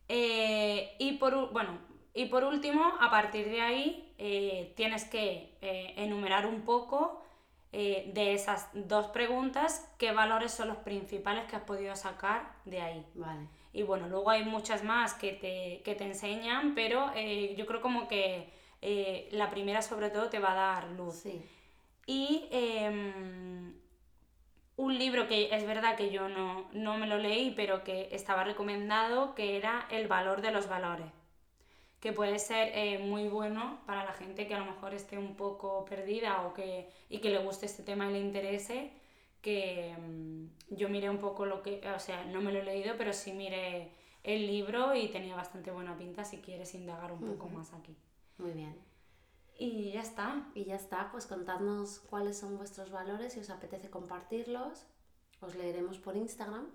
Eh, 0.06 0.94
y, 1.00 1.14
por, 1.14 1.52
bueno, 1.52 1.78
y 2.14 2.26
por 2.26 2.44
último, 2.44 2.94
a 3.00 3.10
partir 3.10 3.50
de 3.50 3.60
ahí, 3.60 4.14
eh, 4.18 4.72
tienes 4.76 5.04
que 5.04 5.58
eh, 5.60 5.94
enumerar 5.96 6.46
un 6.46 6.62
poco 6.62 7.20
de 7.72 8.34
esas 8.34 8.68
dos 8.72 9.08
preguntas 9.08 9.92
qué 9.98 10.12
valores 10.12 10.52
son 10.52 10.68
los 10.68 10.76
principales 10.76 11.44
que 11.46 11.56
has 11.56 11.62
podido 11.62 11.96
sacar 11.96 12.54
de 12.64 12.80
ahí. 12.80 13.04
Vale. 13.16 13.48
Y 13.72 13.82
bueno, 13.82 14.06
luego 14.06 14.30
hay 14.30 14.44
muchas 14.44 14.84
más 14.84 15.14
que 15.14 15.32
te, 15.32 15.82
que 15.84 15.96
te 15.96 16.04
enseñan, 16.04 16.76
pero 16.76 17.12
yo 17.56 17.66
creo 17.66 17.80
como 17.80 18.06
que 18.06 18.48
la 19.32 19.50
primera 19.50 19.82
sobre 19.82 20.10
todo 20.10 20.30
te 20.30 20.38
va 20.38 20.52
a 20.52 20.54
dar 20.54 20.90
luz. 20.92 21.16
Sí. 21.16 21.42
Y 22.06 22.48
em, 22.50 23.74
un 24.76 24.98
libro 24.98 25.26
que 25.26 25.54
es 25.54 25.66
verdad 25.66 25.96
que 25.96 26.10
yo 26.10 26.28
no, 26.28 26.68
no, 26.72 26.98
me 26.98 27.06
lo 27.06 27.18
leí, 27.18 27.52
pero 27.56 27.84
que 27.84 28.08
estaba 28.12 28.44
recomendado, 28.44 29.34
que 29.34 29.56
era 29.56 29.86
El 29.90 30.08
valor 30.08 30.42
de 30.42 30.50
los 30.50 30.68
valores, 30.68 31.06
que 32.00 32.12
puede 32.12 32.38
ser 32.38 32.72
eh, 32.74 32.98
muy 32.98 33.28
bueno 33.28 33.78
para 33.86 34.04
la 34.04 34.12
gente 34.12 34.46
que 34.46 34.54
a 34.54 34.58
lo 34.58 34.66
mejor 34.66 34.94
esté 34.94 35.16
un 35.16 35.36
poco 35.36 35.84
perdida 35.84 36.42
o 36.42 36.54
que, 36.54 36.90
y 37.08 37.18
que 37.18 37.30
le 37.30 37.38
guste 37.38 37.66
este 37.66 37.82
tema 37.82 38.10
y 38.10 38.12
le 38.12 38.20
interese, 38.20 38.90
que 39.40 39.94
mm, 39.98 40.74
yo 40.74 40.88
miré 40.88 41.08
un 41.08 41.18
poco 41.18 41.46
lo 41.46 41.62
que, 41.62 41.80
o 41.94 42.00
sea, 42.00 42.24
no 42.24 42.40
me 42.40 42.52
lo 42.52 42.60
he 42.60 42.64
leído, 42.64 42.94
pero 42.98 43.12
sí 43.12 43.32
miré 43.32 43.92
el 44.24 44.46
libro 44.46 44.94
y 44.94 45.08
tenía 45.08 45.36
bastante 45.36 45.70
buena 45.70 45.96
pinta 45.96 46.24
si 46.24 46.38
quieres 46.38 46.74
indagar 46.74 47.12
un 47.12 47.20
poco 47.20 47.48
más 47.48 47.72
aquí. 47.74 47.94
Muy 48.38 48.52
bien. 48.52 48.93
Y 49.58 49.92
ya 49.92 50.02
está. 50.02 50.50
Y 50.54 50.64
ya 50.64 50.76
está, 50.76 51.10
pues 51.10 51.26
contadnos 51.26 52.00
cuáles 52.00 52.38
son 52.38 52.56
vuestros 52.56 52.90
valores, 52.90 53.32
si 53.32 53.40
os 53.40 53.50
apetece 53.50 53.90
compartirlos, 53.90 54.86
os 55.40 55.54
leeremos 55.54 55.98
por 55.98 56.16
Instagram 56.16 56.66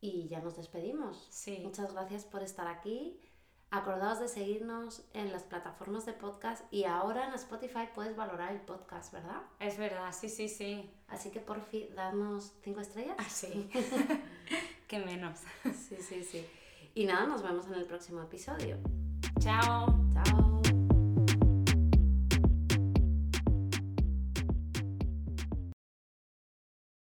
y 0.00 0.28
ya 0.28 0.40
nos 0.40 0.56
despedimos. 0.56 1.26
Sí. 1.30 1.60
Muchas 1.62 1.92
gracias 1.92 2.24
por 2.24 2.42
estar 2.42 2.66
aquí. 2.66 3.20
Acordaos 3.70 4.20
de 4.20 4.28
seguirnos 4.28 5.04
en 5.12 5.32
las 5.32 5.42
plataformas 5.42 6.06
de 6.06 6.12
podcast 6.12 6.64
y 6.72 6.84
ahora 6.84 7.26
en 7.26 7.34
Spotify 7.34 7.88
puedes 7.94 8.16
valorar 8.16 8.52
el 8.52 8.60
podcast, 8.60 9.12
¿verdad? 9.12 9.42
Es 9.58 9.76
verdad, 9.76 10.12
sí, 10.12 10.28
sí, 10.28 10.48
sí. 10.48 10.88
Así 11.08 11.30
que 11.30 11.40
por 11.40 11.60
fin, 11.60 11.88
darnos 11.94 12.54
cinco 12.62 12.80
estrellas. 12.80 13.16
Ah, 13.18 13.28
sí. 13.28 13.68
Qué 14.88 14.98
menos. 15.00 15.40
Sí, 15.64 15.96
sí, 16.00 16.22
sí. 16.22 16.46
Y 16.94 17.06
nada, 17.06 17.26
nos 17.26 17.42
vemos 17.42 17.66
en 17.66 17.74
el 17.74 17.86
próximo 17.86 18.22
episodio. 18.22 18.78
Chao. 19.40 19.86
Chao. 20.14 20.45